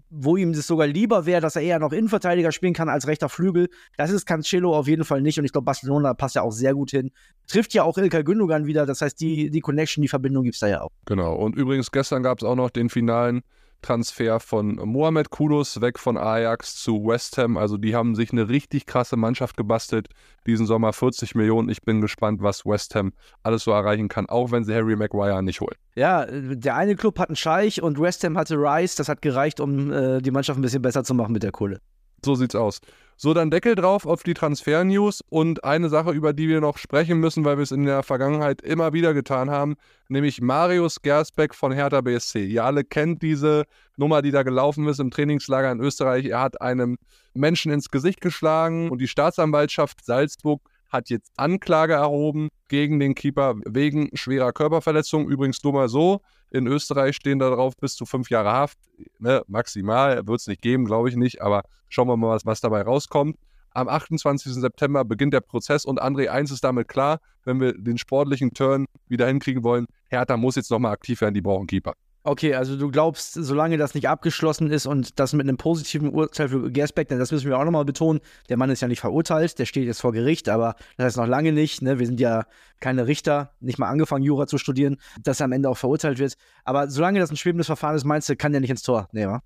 wo 0.09 0.37
ihm 0.37 0.53
das 0.53 0.65
sogar 0.65 0.87
lieber 0.87 1.27
wäre, 1.27 1.39
dass 1.39 1.55
er 1.55 1.61
eher 1.61 1.77
noch 1.77 1.93
Innenverteidiger 1.93 2.51
spielen 2.51 2.73
kann 2.73 2.89
als 2.89 3.05
rechter 3.05 3.29
Flügel. 3.29 3.69
Das 3.95 4.09
ist 4.09 4.25
Cancelo 4.25 4.75
auf 4.75 4.87
jeden 4.87 5.05
Fall 5.05 5.21
nicht 5.21 5.37
und 5.37 5.45
ich 5.45 5.51
glaube, 5.51 5.65
Barcelona 5.65 6.15
passt 6.15 6.33
ja 6.33 6.41
auch 6.41 6.51
sehr 6.51 6.73
gut 6.73 6.89
hin. 6.89 7.11
Trifft 7.45 7.75
ja 7.75 7.83
auch 7.83 7.99
Ilkay 7.99 8.23
Gündogan 8.23 8.65
wieder, 8.65 8.87
das 8.87 9.01
heißt, 9.01 9.21
die, 9.21 9.51
die 9.51 9.61
Connection, 9.61 10.01
die 10.01 10.07
Verbindung 10.07 10.45
gibt 10.45 10.55
es 10.55 10.61
da 10.61 10.67
ja 10.67 10.81
auch. 10.81 10.89
Genau, 11.05 11.35
und 11.35 11.55
übrigens 11.55 11.91
gestern 11.91 12.23
gab 12.23 12.39
es 12.39 12.43
auch 12.43 12.55
noch 12.55 12.71
den 12.71 12.89
finalen 12.89 13.43
Transfer 13.85 14.39
von 14.39 14.77
Mohamed 14.77 15.29
Kudus 15.29 15.79
weg 15.79 15.99
von 15.99 16.17
Ajax 16.17 16.75
zu 16.75 17.05
West 17.05 17.37
Ham. 17.37 17.55
Also 17.55 17.77
die 17.77 17.95
haben 17.95 18.15
sich 18.15 18.31
eine 18.31 18.49
richtig 18.49 18.87
krasse 18.87 19.15
Mannschaft 19.15 19.57
gebastelt. 19.57 20.07
Diesen 20.47 20.65
Sommer 20.65 20.91
40 20.91 21.35
Millionen. 21.35 21.69
Ich 21.69 21.83
bin 21.83 22.01
gespannt, 22.01 22.41
was 22.41 22.65
West 22.65 22.95
Ham 22.95 23.13
alles 23.43 23.63
so 23.63 23.71
erreichen 23.71 24.07
kann, 24.07 24.25
auch 24.25 24.51
wenn 24.51 24.63
sie 24.63 24.73
Harry 24.73 24.95
Maguire 24.95 25.43
nicht 25.43 25.61
holen. 25.61 25.75
Ja, 25.95 26.25
der 26.25 26.75
eine 26.75 26.95
Club 26.95 27.19
hat 27.19 27.29
einen 27.29 27.35
Scheich 27.35 27.81
und 27.81 27.99
West 27.99 28.23
Ham 28.23 28.37
hatte 28.37 28.55
Rice. 28.55 28.95
Das 28.95 29.07
hat 29.07 29.21
gereicht, 29.21 29.59
um 29.59 29.91
äh, 29.91 30.19
die 30.19 30.31
Mannschaft 30.31 30.57
ein 30.57 30.63
bisschen 30.63 30.81
besser 30.81 31.03
zu 31.03 31.13
machen 31.13 31.31
mit 31.31 31.43
der 31.43 31.51
Kohle. 31.51 31.79
So 32.25 32.35
sieht's 32.35 32.55
aus. 32.55 32.81
So, 33.17 33.33
dann 33.33 33.49
Deckel 33.49 33.75
drauf 33.75 34.05
auf 34.05 34.23
die 34.23 34.33
Transfer-News 34.33 35.21
und 35.29 35.63
eine 35.63 35.87
Sache, 35.87 36.11
über 36.11 36.33
die 36.33 36.49
wir 36.49 36.59
noch 36.59 36.77
sprechen 36.77 37.19
müssen, 37.19 37.45
weil 37.45 37.57
wir 37.57 37.63
es 37.63 37.71
in 37.71 37.85
der 37.85 38.03
Vergangenheit 38.03 38.61
immer 38.61 38.91
wieder 38.91 39.13
getan 39.13 39.49
haben, 39.49 39.75
nämlich 40.09 40.41
Marius 40.41 41.01
Gersbeck 41.01 41.55
von 41.55 41.71
Hertha 41.71 42.01
BSC. 42.01 42.43
Ihr 42.43 42.65
alle 42.65 42.83
kennt 42.83 43.21
diese 43.21 43.63
Nummer, 43.95 44.21
die 44.21 44.31
da 44.31 44.43
gelaufen 44.43 44.85
ist 44.87 44.99
im 44.99 45.11
Trainingslager 45.11 45.71
in 45.71 45.79
Österreich. 45.79 46.25
Er 46.25 46.41
hat 46.41 46.59
einem 46.59 46.97
Menschen 47.33 47.71
ins 47.71 47.89
Gesicht 47.89 48.19
geschlagen 48.19 48.89
und 48.89 48.99
die 48.99 49.07
Staatsanwaltschaft 49.07 50.03
Salzburg 50.03 50.61
hat 50.89 51.09
jetzt 51.09 51.31
Anklage 51.37 51.93
erhoben 51.93 52.49
gegen 52.67 52.99
den 52.99 53.15
Keeper 53.15 53.55
wegen 53.65 54.09
schwerer 54.13 54.53
Körperverletzung. 54.53 55.27
Übrigens 55.27 55.63
nur 55.63 55.73
mal 55.73 55.89
so, 55.89 56.21
in 56.51 56.67
Österreich 56.67 57.15
stehen 57.15 57.39
da 57.39 57.49
drauf 57.49 57.75
bis 57.77 57.95
zu 57.95 58.05
fünf 58.05 58.29
Jahre 58.29 58.51
Haft. 58.51 58.77
Ne, 59.19 59.43
maximal 59.47 60.25
wird 60.27 60.39
es 60.39 60.47
nicht 60.47 60.61
geben, 60.61 60.85
glaube 60.85 61.09
ich 61.09 61.15
nicht, 61.15 61.41
aber 61.41 61.63
schauen 61.89 62.07
wir 62.07 62.17
mal, 62.17 62.29
was, 62.29 62.45
was 62.45 62.61
dabei 62.61 62.81
rauskommt. 62.81 63.37
Am 63.71 63.89
28. 63.89 64.53
September 64.53 65.03
beginnt 65.03 65.33
der 65.33 65.41
Prozess 65.41 65.83
und 65.83 66.01
André 66.01 66.27
1 66.27 66.49
ist 66.49 66.63
damit 66.63 66.87
klar, 66.87 67.19
wenn 67.43 67.59
wir 67.59 67.73
den 67.73 67.97
sportlichen 67.97 68.53
Turn 68.53 68.85
wieder 69.09 69.27
hinkriegen 69.27 69.63
wollen, 69.63 69.85
Hertha 70.07 70.37
muss 70.37 70.55
jetzt 70.55 70.71
nochmal 70.71 70.93
aktiv 70.93 71.19
werden, 71.19 71.33
die 71.33 71.41
brauchen 71.41 71.67
Keeper. 71.67 71.93
Okay, 72.27 72.55
also 72.55 72.75
du 72.75 72.89
glaubst, 72.89 73.33
solange 73.33 73.77
das 73.77 73.93
nicht 73.93 74.09
abgeschlossen 74.09 74.71
ist 74.71 74.87
und 74.87 75.19
das 75.19 75.33
mit 75.33 75.47
einem 75.47 75.57
positiven 75.57 76.09
Urteil 76.09 76.49
für 76.49 76.71
Gersbeck, 76.71 77.07
denn 77.07 77.19
das 77.19 77.31
müssen 77.31 77.47
wir 77.47 77.59
auch 77.59 77.63
nochmal 77.63 77.85
betonen, 77.85 78.19
der 78.49 78.57
Mann 78.57 78.71
ist 78.71 78.81
ja 78.81 78.87
nicht 78.87 78.99
verurteilt, 78.99 79.59
der 79.59 79.65
steht 79.65 79.85
jetzt 79.85 80.01
vor 80.01 80.11
Gericht, 80.11 80.49
aber 80.49 80.73
das 80.97 81.13
ist 81.13 81.17
noch 81.17 81.27
lange 81.27 81.51
nicht, 81.51 81.83
ne? 81.83 81.99
wir 81.99 82.07
sind 82.07 82.19
ja 82.19 82.45
keine 82.79 83.05
Richter, 83.05 83.51
nicht 83.59 83.77
mal 83.77 83.89
angefangen, 83.89 84.23
Jura 84.23 84.47
zu 84.47 84.57
studieren, 84.57 84.97
dass 85.21 85.39
er 85.39 85.43
am 85.43 85.51
Ende 85.51 85.69
auch 85.69 85.77
verurteilt 85.77 86.17
wird. 86.17 86.33
Aber 86.63 86.89
solange 86.89 87.19
das 87.19 87.29
ein 87.29 87.37
schwebendes 87.37 87.67
Verfahren 87.67 87.95
ist, 87.95 88.05
meinst 88.05 88.27
du, 88.27 88.35
kann 88.35 88.53
der 88.53 88.61
nicht 88.61 88.71
ins 88.71 88.81
Tor? 88.81 89.07
Nee, 89.11 89.27
wa? 89.27 89.43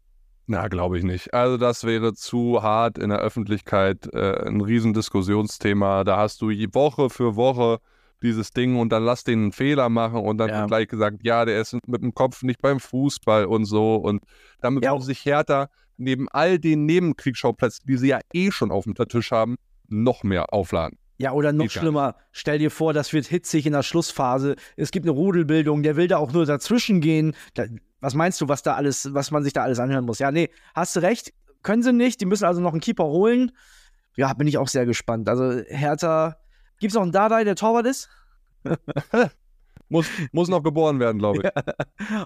Na, 0.47 0.69
glaube 0.69 0.97
ich 0.97 1.03
nicht. 1.03 1.33
Also 1.33 1.57
das 1.57 1.83
wäre 1.83 2.13
zu 2.13 2.63
hart 2.63 2.97
in 2.97 3.09
der 3.09 3.19
Öffentlichkeit, 3.19 4.07
äh, 4.13 4.47
ein 4.47 4.61
Riesendiskussionsthema. 4.61 6.05
Da 6.05 6.15
hast 6.15 6.41
du 6.41 6.49
Woche 6.49 7.09
für 7.09 7.35
Woche 7.35 7.79
dieses 8.21 8.51
Ding 8.51 8.77
und 8.77 8.89
dann 8.89 9.03
lass 9.03 9.23
den 9.23 9.39
einen 9.39 9.51
Fehler 9.51 9.89
machen 9.89 10.21
und 10.21 10.37
dann 10.37 10.49
ja. 10.49 10.65
gleich 10.65 10.87
gesagt, 10.87 11.19
ja, 11.23 11.45
der 11.45 11.61
ist 11.61 11.75
mit 11.87 12.01
dem 12.01 12.13
Kopf 12.13 12.43
nicht 12.43 12.61
beim 12.61 12.79
Fußball 12.79 13.45
und 13.45 13.65
so 13.65 13.95
und 13.95 14.23
damit 14.61 14.83
ja. 14.83 14.99
sich 14.99 15.25
Hertha 15.25 15.69
neben 15.97 16.29
all 16.29 16.59
den 16.59 16.85
Nebenkriegsschauplätzen, 16.85 17.85
die 17.87 17.97
sie 17.97 18.07
ja 18.07 18.19
eh 18.33 18.51
schon 18.51 18.71
auf 18.71 18.85
dem 18.85 18.95
Tisch 18.95 19.31
haben, 19.31 19.55
noch 19.87 20.23
mehr 20.23 20.53
aufladen. 20.53 20.97
Ja, 21.17 21.33
oder 21.33 21.51
noch 21.51 21.69
schlimmer, 21.69 22.15
stell 22.31 22.59
dir 22.59 22.71
vor, 22.71 22.93
das 22.93 23.11
wird 23.11 23.25
hitzig 23.25 23.65
in 23.65 23.73
der 23.73 23.83
Schlussphase. 23.83 24.55
Es 24.77 24.91
gibt 24.91 25.05
eine 25.05 25.11
Rudelbildung, 25.11 25.83
der 25.83 25.97
will 25.97 26.07
da 26.07 26.17
auch 26.17 26.31
nur 26.31 26.45
dazwischen 26.45 27.01
gehen. 27.01 27.35
Da, 27.55 27.65
was 27.99 28.13
meinst 28.13 28.39
du, 28.39 28.47
was 28.47 28.63
da 28.63 28.75
alles, 28.75 29.13
was 29.13 29.29
man 29.29 29.43
sich 29.43 29.51
da 29.51 29.63
alles 29.63 29.79
anhören 29.79 30.05
muss? 30.05 30.19
Ja, 30.19 30.31
nee, 30.31 30.49
hast 30.73 30.95
du 30.95 31.01
recht, 31.01 31.33
können 31.61 31.83
sie 31.83 31.91
nicht. 31.91 32.21
Die 32.21 32.25
müssen 32.25 32.45
also 32.45 32.61
noch 32.61 32.71
einen 32.71 32.79
Keeper 32.79 33.03
holen. 33.03 33.51
Ja, 34.15 34.33
bin 34.33 34.47
ich 34.47 34.57
auch 34.57 34.69
sehr 34.69 34.85
gespannt. 34.85 35.27
Also 35.27 35.61
Hertha 35.67 36.37
Gibt 36.79 36.91
es 36.91 36.95
noch 36.95 37.03
einen 37.03 37.11
Dardai, 37.11 37.43
der 37.43 37.55
Torwart 37.55 37.85
ist? 37.85 38.09
muss, 39.89 40.07
muss 40.31 40.49
noch 40.49 40.63
geboren 40.63 40.99
werden, 40.99 41.19
glaube 41.19 41.39
ich. 41.39 41.43
Ja. 41.43 41.51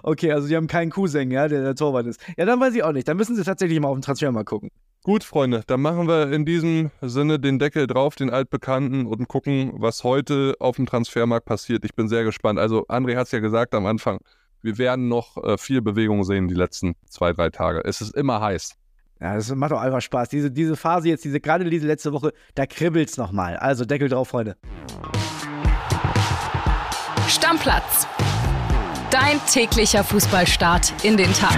Okay, 0.02 0.32
also 0.32 0.48
die 0.48 0.56
haben 0.56 0.66
keinen 0.66 0.90
Cousin, 0.90 1.30
ja, 1.30 1.48
der 1.48 1.62
der 1.62 1.74
Torwart 1.74 2.06
ist. 2.06 2.20
Ja, 2.36 2.44
dann 2.44 2.60
weiß 2.60 2.74
ich 2.74 2.82
auch 2.82 2.92
nicht. 2.92 3.08
Dann 3.08 3.16
müssen 3.16 3.36
sie 3.36 3.42
tatsächlich 3.42 3.78
mal 3.80 3.88
auf 3.88 3.96
den 3.96 4.02
Transfer 4.02 4.30
mal 4.30 4.44
gucken. 4.44 4.70
Gut, 5.02 5.22
Freunde, 5.22 5.62
dann 5.66 5.82
machen 5.82 6.08
wir 6.08 6.32
in 6.32 6.46
diesem 6.46 6.90
Sinne 7.02 7.38
den 7.38 7.58
Deckel 7.58 7.86
drauf, 7.86 8.14
den 8.14 8.30
altbekannten, 8.30 9.06
und 9.06 9.28
gucken, 9.28 9.72
was 9.76 10.02
heute 10.02 10.54
auf 10.60 10.76
dem 10.76 10.86
Transfermarkt 10.86 11.44
passiert. 11.44 11.84
Ich 11.84 11.94
bin 11.94 12.08
sehr 12.08 12.24
gespannt. 12.24 12.58
Also, 12.58 12.86
André 12.86 13.16
hat 13.16 13.26
es 13.26 13.32
ja 13.32 13.40
gesagt 13.40 13.74
am 13.74 13.84
Anfang, 13.84 14.18
wir 14.62 14.78
werden 14.78 15.08
noch 15.08 15.36
äh, 15.44 15.58
viel 15.58 15.82
Bewegung 15.82 16.24
sehen 16.24 16.48
die 16.48 16.54
letzten 16.54 16.94
zwei, 17.06 17.34
drei 17.34 17.50
Tage. 17.50 17.82
Es 17.84 18.00
ist 18.00 18.16
immer 18.16 18.40
heiß. 18.40 18.76
Ja, 19.20 19.34
das 19.34 19.54
macht 19.54 19.72
doch 19.72 19.80
einfach 19.80 20.00
Spaß. 20.00 20.28
Diese, 20.28 20.50
diese 20.50 20.76
Phase 20.76 21.08
jetzt, 21.08 21.24
diese, 21.24 21.40
gerade 21.40 21.68
diese 21.68 21.86
letzte 21.86 22.12
Woche, 22.12 22.32
da 22.54 22.66
kribbelt 22.66 23.10
es 23.10 23.16
nochmal. 23.16 23.56
Also 23.56 23.84
Deckel 23.84 24.08
drauf, 24.08 24.28
Freunde. 24.28 24.56
Stammplatz. 27.28 28.06
Dein 29.10 29.40
täglicher 29.50 30.02
Fußballstart 30.02 30.92
in 31.04 31.16
den 31.16 31.32
Tag. 31.32 31.56